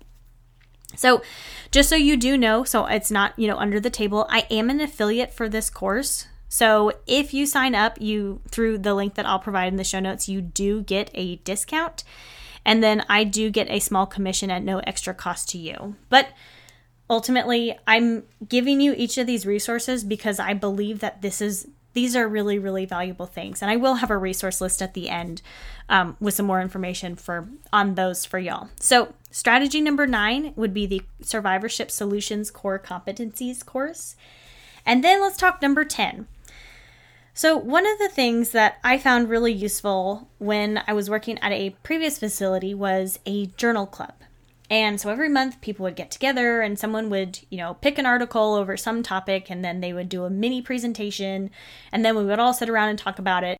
So, 0.97 1.23
just 1.71 1.89
so 1.89 1.97
you 1.97 2.17
do 2.17 2.39
know, 2.39 2.65
so 2.65 2.87
it's 2.87 3.11
not, 3.11 3.39
you 3.39 3.47
know, 3.47 3.59
under 3.59 3.79
the 3.79 3.91
table, 3.91 4.27
I 4.31 4.47
am 4.51 4.71
an 4.71 4.81
affiliate 4.81 5.35
for 5.35 5.49
this 5.49 5.69
course. 5.69 6.27
So, 6.49 6.93
if 7.07 7.35
you 7.35 7.47
sign 7.47 7.75
up, 7.75 8.01
you 8.01 8.41
through 8.51 8.79
the 8.79 8.95
link 8.95 9.15
that 9.15 9.27
I'll 9.27 9.39
provide 9.39 9.69
in 9.69 9.77
the 9.77 9.85
show 9.85 10.01
notes, 10.01 10.29
you 10.29 10.41
do 10.41 10.83
get 10.83 11.11
a 11.15 11.37
discount. 11.37 12.05
And 12.65 12.83
then 12.83 13.05
I 13.09 13.25
do 13.25 13.51
get 13.51 13.71
a 13.71 13.81
small 13.81 14.07
commission 14.07 14.51
at 14.51 14.63
no 14.63 14.79
extra 14.81 15.15
cost 15.15 15.49
to 15.51 15.59
you. 15.59 15.97
But 16.09 16.29
ultimately, 17.09 17.79
I'm 17.87 18.25
giving 18.47 18.81
you 18.81 18.95
each 18.97 19.19
of 19.19 19.27
these 19.27 19.47
resources 19.47 20.05
because 20.05 20.39
I 20.39 20.55
believe 20.55 21.01
that 21.01 21.23
this 21.23 21.41
is 21.41 21.69
these 21.95 22.15
are 22.15 22.29
really 22.29 22.59
really 22.59 22.85
valuable 22.85 23.27
things 23.27 23.61
and 23.61 23.71
i 23.71 23.77
will 23.77 23.95
have 23.97 24.11
a 24.11 24.17
resource 24.17 24.61
list 24.61 24.81
at 24.81 24.95
the 24.95 25.09
end 25.09 25.43
um, 25.89 26.17
with 26.21 26.35
some 26.35 26.47
more 26.47 26.61
information 26.61 27.17
for 27.17 27.49
on 27.73 27.95
those 27.95 28.25
for 28.25 28.39
y'all 28.39 28.69
so 28.79 29.15
strategy 29.31 29.81
number 29.81 30.07
nine 30.07 30.53
would 30.55 30.73
be 30.73 30.87
the 30.87 31.03
survivorship 31.23 31.91
solutions 31.91 32.51
core 32.51 32.79
competencies 32.79 33.65
course 33.65 34.15
and 34.87 35.03
then 35.03 35.21
let's 35.21 35.37
talk 35.37 35.61
number 35.61 35.85
10 35.85 36.29
so 37.39 37.57
one 37.57 37.87
of 37.87 37.99
the 37.99 38.09
things 38.09 38.51
that 38.51 38.79
i 38.83 38.99
found 38.99 39.29
really 39.29 39.53
useful 39.53 40.29
when 40.39 40.83
i 40.87 40.93
was 40.93 41.09
working 41.09 41.39
at 41.39 41.53
a 41.53 41.71
previous 41.83 42.19
facility 42.19 42.75
was 42.75 43.19
a 43.27 43.47
journal 43.57 43.87
club 43.87 44.15
and 44.71 45.01
so 45.01 45.09
every 45.11 45.29
month 45.29 45.61
people 45.61 45.85
would 45.85 45.97
get 45.97 46.11
together 46.11 46.61
and 46.61 46.79
someone 46.79 47.09
would, 47.09 47.41
you 47.49 47.57
know, 47.57 47.75
pick 47.75 47.99
an 47.99 48.05
article 48.05 48.55
over 48.55 48.77
some 48.77 49.03
topic 49.03 49.51
and 49.51 49.65
then 49.65 49.81
they 49.81 49.95
would 49.95 50.09
do 50.09 50.25
a 50.25 50.31
mini 50.31 50.61
presentation 50.61 51.51
and 51.91 52.05
then 52.05 52.15
we 52.17 52.25
would 52.25 52.39
all 52.39 52.53
sit 52.53 52.69
around 52.69 52.91
and 52.91 52.99
talk 52.99 53.19
about 53.19 53.45
it. 53.45 53.57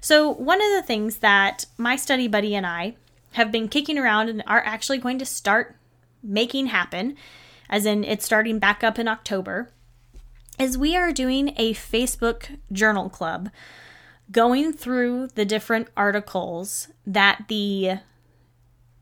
So 0.00 0.28
one 0.28 0.60
of 0.60 0.70
the 0.72 0.82
things 0.82 1.18
that 1.18 1.64
my 1.78 1.96
study 1.96 2.28
buddy 2.28 2.54
and 2.54 2.66
I 2.66 2.96
have 3.32 3.50
been 3.50 3.68
kicking 3.68 3.98
around 3.98 4.28
and 4.28 4.42
are 4.46 4.62
actually 4.64 4.98
going 4.98 5.18
to 5.18 5.24
start 5.24 5.76
making 6.22 6.66
happen, 6.66 7.16
as 7.70 7.86
in 7.86 8.04
it's 8.04 8.24
starting 8.24 8.58
back 8.58 8.84
up 8.84 8.98
in 8.98 9.08
October, 9.08 9.72
is 10.60 10.76
we 10.76 10.94
are 10.96 11.12
doing 11.12 11.54
a 11.56 11.72
Facebook 11.72 12.58
journal 12.70 13.08
club 13.08 13.50
going 14.30 14.72
through 14.72 15.28
the 15.34 15.44
different 15.44 15.88
articles 15.96 16.88
that 17.06 17.44
the 17.48 17.98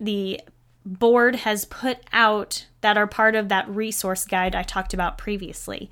the 0.01 0.41
board 0.87 1.37
has 1.37 1.65
put 1.65 1.99
out 2.13 2.67
that 2.81 2.97
are 2.97 3.07
part 3.07 3.35
of 3.35 3.49
that 3.49 3.69
resource 3.69 4.25
guide 4.25 4.55
I 4.55 4.63
talked 4.63 4.95
about 4.95 5.19
previously. 5.19 5.91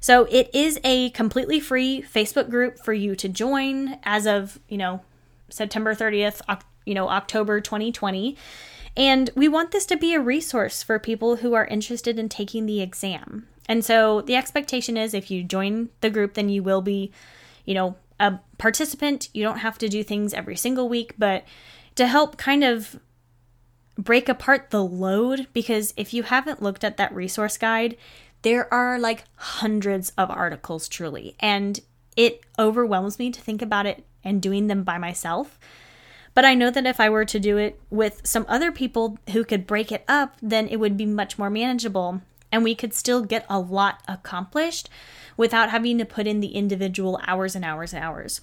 So 0.00 0.24
it 0.24 0.50
is 0.54 0.80
a 0.82 1.10
completely 1.10 1.60
free 1.60 2.02
Facebook 2.02 2.50
group 2.50 2.78
for 2.78 2.92
you 2.92 3.14
to 3.16 3.28
join 3.28 3.98
as 4.02 4.26
of, 4.26 4.58
you 4.68 4.78
know, 4.78 5.02
September 5.50 5.94
30th, 5.94 6.40
you 6.84 6.94
know, 6.94 7.08
October 7.08 7.60
2020. 7.60 8.36
And 8.96 9.30
we 9.36 9.46
want 9.48 9.70
this 9.70 9.86
to 9.86 9.96
be 9.96 10.14
a 10.14 10.20
resource 10.20 10.82
for 10.82 10.98
people 10.98 11.36
who 11.36 11.54
are 11.54 11.66
interested 11.66 12.18
in 12.18 12.28
taking 12.28 12.66
the 12.66 12.80
exam. 12.80 13.46
And 13.68 13.84
so 13.84 14.22
the 14.22 14.34
expectation 14.34 14.96
is 14.96 15.12
if 15.12 15.30
you 15.30 15.44
join 15.44 15.90
the 16.00 16.10
group, 16.10 16.34
then 16.34 16.48
you 16.48 16.62
will 16.62 16.80
be, 16.80 17.12
you 17.64 17.74
know, 17.74 17.96
a 18.18 18.40
participant. 18.56 19.28
You 19.34 19.44
don't 19.44 19.58
have 19.58 19.78
to 19.78 19.88
do 19.88 20.02
things 20.02 20.32
every 20.32 20.56
single 20.56 20.88
week, 20.88 21.14
but 21.18 21.44
to 21.94 22.06
help 22.06 22.38
kind 22.38 22.64
of 22.64 22.98
break 23.98 24.28
apart 24.28 24.70
the 24.70 24.82
load, 24.82 25.48
because 25.52 25.92
if 25.96 26.14
you 26.14 26.22
haven't 26.22 26.62
looked 26.62 26.84
at 26.84 26.96
that 26.96 27.14
resource 27.14 27.58
guide, 27.58 27.96
there 28.42 28.72
are 28.72 28.98
like 28.98 29.24
hundreds 29.34 30.10
of 30.16 30.30
articles 30.30 30.88
truly, 30.88 31.34
and 31.40 31.80
it 32.16 32.40
overwhelms 32.58 33.18
me 33.18 33.30
to 33.30 33.40
think 33.40 33.60
about 33.60 33.86
it 33.86 34.04
and 34.22 34.40
doing 34.40 34.68
them 34.68 34.84
by 34.84 34.98
myself. 34.98 35.58
But 36.34 36.44
I 36.44 36.54
know 36.54 36.70
that 36.70 36.86
if 36.86 37.00
I 37.00 37.10
were 37.10 37.24
to 37.24 37.40
do 37.40 37.56
it 37.56 37.80
with 37.90 38.20
some 38.24 38.46
other 38.48 38.70
people 38.70 39.18
who 39.32 39.44
could 39.44 39.66
break 39.66 39.90
it 39.90 40.04
up, 40.06 40.36
then 40.40 40.68
it 40.68 40.76
would 40.76 40.96
be 40.96 41.06
much 41.06 41.36
more 41.36 41.50
manageable 41.50 42.22
and 42.50 42.64
we 42.64 42.74
could 42.74 42.94
still 42.94 43.22
get 43.22 43.46
a 43.48 43.58
lot 43.58 44.02
accomplished 44.08 44.88
without 45.36 45.70
having 45.70 45.98
to 45.98 46.04
put 46.04 46.26
in 46.26 46.40
the 46.40 46.48
individual 46.48 47.20
hours 47.26 47.54
and 47.54 47.64
hours 47.64 47.92
and 47.92 48.02
hours. 48.02 48.40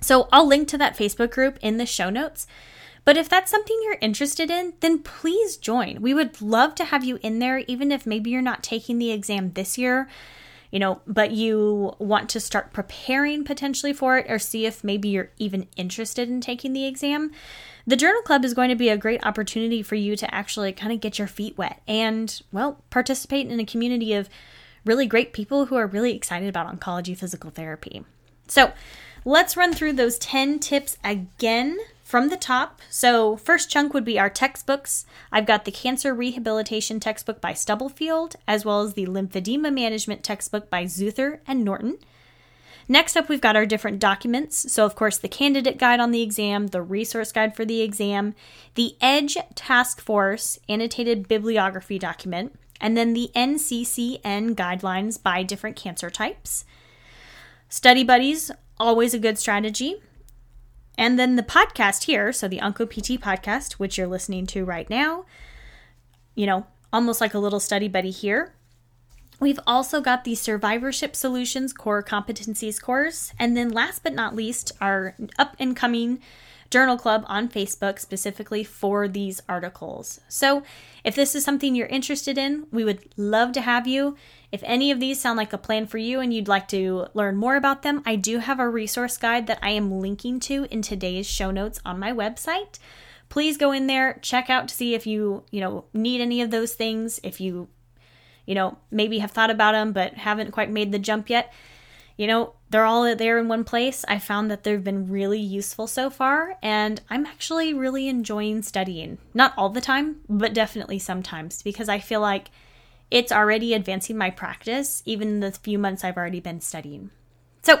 So 0.00 0.28
I'll 0.32 0.46
link 0.46 0.68
to 0.68 0.78
that 0.78 0.96
Facebook 0.96 1.30
group 1.30 1.58
in 1.60 1.76
the 1.76 1.86
show 1.86 2.10
notes. 2.10 2.46
But 3.04 3.16
if 3.16 3.28
that's 3.28 3.50
something 3.50 3.78
you're 3.82 3.98
interested 4.00 4.50
in, 4.50 4.74
then 4.80 5.00
please 5.00 5.56
join. 5.56 6.02
We 6.02 6.14
would 6.14 6.40
love 6.40 6.74
to 6.76 6.84
have 6.86 7.04
you 7.04 7.18
in 7.22 7.38
there, 7.38 7.58
even 7.66 7.92
if 7.92 8.06
maybe 8.06 8.30
you're 8.30 8.42
not 8.42 8.62
taking 8.62 8.98
the 8.98 9.10
exam 9.10 9.52
this 9.52 9.78
year, 9.78 10.08
you 10.70 10.78
know, 10.78 11.00
but 11.06 11.32
you 11.32 11.94
want 11.98 12.28
to 12.30 12.40
start 12.40 12.72
preparing 12.72 13.44
potentially 13.44 13.92
for 13.92 14.18
it 14.18 14.26
or 14.28 14.38
see 14.38 14.66
if 14.66 14.84
maybe 14.84 15.08
you're 15.08 15.30
even 15.38 15.66
interested 15.76 16.28
in 16.28 16.40
taking 16.40 16.72
the 16.72 16.86
exam. 16.86 17.32
The 17.86 17.96
Journal 17.96 18.22
Club 18.22 18.44
is 18.44 18.54
going 18.54 18.68
to 18.68 18.76
be 18.76 18.88
a 18.88 18.96
great 18.96 19.24
opportunity 19.26 19.82
for 19.82 19.96
you 19.96 20.14
to 20.16 20.32
actually 20.32 20.72
kind 20.72 20.92
of 20.92 21.00
get 21.00 21.18
your 21.18 21.28
feet 21.28 21.58
wet 21.58 21.82
and, 21.88 22.40
well, 22.52 22.80
participate 22.90 23.48
in 23.48 23.58
a 23.58 23.66
community 23.66 24.14
of 24.14 24.28
really 24.84 25.06
great 25.06 25.32
people 25.32 25.66
who 25.66 25.76
are 25.76 25.86
really 25.86 26.14
excited 26.14 26.48
about 26.48 26.72
oncology 26.72 27.16
physical 27.16 27.50
therapy. 27.50 28.04
So, 28.46 28.72
let's 29.24 29.56
run 29.56 29.74
through 29.74 29.94
those 29.94 30.18
10 30.18 30.60
tips 30.60 30.96
again 31.04 31.78
from 32.10 32.28
the 32.28 32.36
top. 32.36 32.80
So, 32.90 33.36
first 33.36 33.70
chunk 33.70 33.94
would 33.94 34.04
be 34.04 34.18
our 34.18 34.28
textbooks. 34.28 35.06
I've 35.30 35.46
got 35.46 35.64
the 35.64 35.70
Cancer 35.70 36.12
Rehabilitation 36.12 36.98
textbook 36.98 37.40
by 37.40 37.52
Stubblefield, 37.52 38.34
as 38.48 38.64
well 38.64 38.82
as 38.82 38.94
the 38.94 39.06
Lymphedema 39.06 39.72
Management 39.72 40.24
textbook 40.24 40.68
by 40.68 40.86
Zuther 40.86 41.40
and 41.46 41.64
Norton. 41.64 41.98
Next 42.88 43.16
up, 43.16 43.28
we've 43.28 43.40
got 43.40 43.54
our 43.54 43.64
different 43.64 44.00
documents. 44.00 44.72
So, 44.72 44.84
of 44.84 44.96
course, 44.96 45.18
the 45.18 45.28
candidate 45.28 45.78
guide 45.78 46.00
on 46.00 46.10
the 46.10 46.22
exam, 46.22 46.66
the 46.66 46.82
resource 46.82 47.30
guide 47.30 47.54
for 47.54 47.64
the 47.64 47.80
exam, 47.80 48.34
the 48.74 48.96
EDGE 49.00 49.38
Task 49.54 50.00
Force 50.00 50.58
annotated 50.68 51.28
bibliography 51.28 52.00
document, 52.00 52.58
and 52.80 52.96
then 52.96 53.12
the 53.12 53.30
NCCN 53.36 54.56
guidelines 54.56 55.22
by 55.22 55.44
different 55.44 55.76
cancer 55.76 56.10
types. 56.10 56.64
Study 57.68 58.02
buddies, 58.02 58.50
always 58.80 59.14
a 59.14 59.20
good 59.20 59.38
strategy. 59.38 60.02
And 61.00 61.18
then 61.18 61.36
the 61.36 61.42
podcast 61.42 62.04
here, 62.04 62.30
so 62.30 62.46
the 62.46 62.58
OncoPT 62.58 63.18
podcast, 63.18 63.72
which 63.72 63.96
you're 63.96 64.06
listening 64.06 64.46
to 64.48 64.66
right 64.66 64.88
now, 64.90 65.24
you 66.34 66.44
know, 66.44 66.66
almost 66.92 67.22
like 67.22 67.32
a 67.32 67.38
little 67.38 67.58
study 67.58 67.88
buddy 67.88 68.10
here. 68.10 68.52
We've 69.40 69.58
also 69.66 70.02
got 70.02 70.24
the 70.24 70.34
Survivorship 70.34 71.16
Solutions 71.16 71.72
Core 71.72 72.02
Competencies 72.02 72.82
course. 72.82 73.32
And 73.38 73.56
then 73.56 73.70
last 73.70 74.02
but 74.02 74.12
not 74.12 74.36
least, 74.36 74.72
our 74.78 75.16
up 75.38 75.56
and 75.58 75.74
coming 75.74 76.20
journal 76.68 76.98
club 76.98 77.24
on 77.28 77.48
Facebook 77.48 77.98
specifically 77.98 78.62
for 78.62 79.08
these 79.08 79.40
articles. 79.48 80.20
So, 80.28 80.62
if 81.02 81.16
this 81.16 81.34
is 81.34 81.42
something 81.42 81.74
you're 81.74 81.86
interested 81.86 82.36
in, 82.36 82.66
we 82.70 82.84
would 82.84 83.08
love 83.16 83.52
to 83.52 83.62
have 83.62 83.86
you. 83.86 84.16
If 84.52 84.62
any 84.64 84.90
of 84.90 85.00
these 85.00 85.20
sound 85.20 85.36
like 85.36 85.52
a 85.52 85.58
plan 85.58 85.86
for 85.86 85.98
you 85.98 86.20
and 86.20 86.34
you'd 86.34 86.48
like 86.48 86.66
to 86.68 87.06
learn 87.14 87.36
more 87.36 87.56
about 87.56 87.82
them, 87.82 88.02
I 88.04 88.16
do 88.16 88.38
have 88.38 88.58
a 88.58 88.68
resource 88.68 89.16
guide 89.16 89.46
that 89.46 89.60
I 89.62 89.70
am 89.70 90.00
linking 90.00 90.40
to 90.40 90.66
in 90.70 90.82
today's 90.82 91.28
show 91.28 91.50
notes 91.50 91.80
on 91.84 91.98
my 92.00 92.12
website. 92.12 92.78
Please 93.28 93.56
go 93.56 93.70
in 93.70 93.86
there, 93.86 94.18
check 94.22 94.50
out 94.50 94.68
to 94.68 94.74
see 94.74 94.94
if 94.94 95.06
you, 95.06 95.44
you 95.50 95.60
know, 95.60 95.84
need 95.94 96.20
any 96.20 96.42
of 96.42 96.50
those 96.50 96.74
things, 96.74 97.20
if 97.22 97.40
you 97.40 97.68
you 98.50 98.56
know, 98.56 98.76
maybe 98.90 99.20
have 99.20 99.30
thought 99.30 99.50
about 99.50 99.72
them 99.72 99.92
but 99.92 100.14
haven't 100.14 100.50
quite 100.50 100.68
made 100.68 100.90
the 100.90 100.98
jump 100.98 101.30
yet, 101.30 101.52
you 102.16 102.26
know, 102.26 102.54
they're 102.68 102.84
all 102.84 103.14
there 103.14 103.38
in 103.38 103.46
one 103.46 103.62
place. 103.62 104.04
I 104.08 104.18
found 104.18 104.50
that 104.50 104.64
they've 104.64 104.82
been 104.82 105.08
really 105.08 105.38
useful 105.38 105.86
so 105.86 106.10
far, 106.10 106.56
and 106.62 107.00
I'm 107.08 107.26
actually 107.26 107.72
really 107.72 108.08
enjoying 108.08 108.62
studying. 108.62 109.18
Not 109.34 109.54
all 109.56 109.68
the 109.68 109.80
time, 109.80 110.16
but 110.28 110.52
definitely 110.52 110.98
sometimes, 110.98 111.62
because 111.62 111.88
I 111.88 112.00
feel 112.00 112.20
like 112.20 112.50
it's 113.10 113.32
already 113.32 113.74
advancing 113.74 114.16
my 114.16 114.30
practice, 114.30 115.02
even 115.04 115.40
the 115.40 115.52
few 115.52 115.78
months 115.78 116.04
I've 116.04 116.16
already 116.16 116.40
been 116.40 116.60
studying. 116.60 117.10
So, 117.62 117.80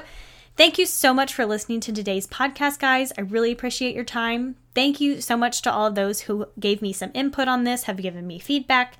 Thank 0.60 0.78
you 0.78 0.84
so 0.84 1.14
much 1.14 1.32
for 1.32 1.46
listening 1.46 1.80
to 1.80 1.92
today's 1.92 2.26
podcast, 2.26 2.80
guys. 2.80 3.14
I 3.16 3.22
really 3.22 3.50
appreciate 3.50 3.94
your 3.94 4.04
time. 4.04 4.56
Thank 4.74 5.00
you 5.00 5.22
so 5.22 5.34
much 5.34 5.62
to 5.62 5.72
all 5.72 5.86
of 5.86 5.94
those 5.94 6.20
who 6.22 6.48
gave 6.58 6.82
me 6.82 6.92
some 6.92 7.10
input 7.14 7.48
on 7.48 7.64
this, 7.64 7.84
have 7.84 7.96
given 7.96 8.26
me 8.26 8.38
feedback 8.38 8.98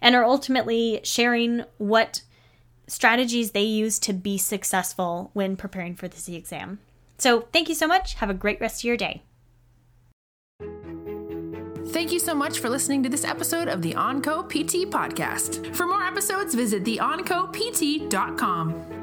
and 0.00 0.14
are 0.14 0.24
ultimately 0.24 1.00
sharing 1.02 1.64
what 1.78 2.22
strategies 2.86 3.50
they 3.50 3.64
use 3.64 3.98
to 3.98 4.12
be 4.12 4.38
successful 4.38 5.30
when 5.32 5.56
preparing 5.56 5.96
for 5.96 6.06
this 6.06 6.28
exam. 6.28 6.78
So, 7.18 7.40
thank 7.52 7.68
you 7.68 7.74
so 7.74 7.88
much. 7.88 8.14
Have 8.14 8.30
a 8.30 8.34
great 8.34 8.60
rest 8.60 8.82
of 8.82 8.84
your 8.84 8.96
day. 8.96 9.22
Thank 11.90 12.12
you 12.12 12.20
so 12.20 12.36
much 12.36 12.60
for 12.60 12.70
listening 12.70 13.02
to 13.02 13.08
this 13.08 13.24
episode 13.24 13.66
of 13.66 13.82
the 13.82 13.94
OnCo 13.94 14.48
PT 14.48 14.88
podcast. 14.88 15.74
For 15.74 15.86
more 15.86 16.04
episodes, 16.04 16.54
visit 16.54 16.84
theoncopt.com. 16.84 18.99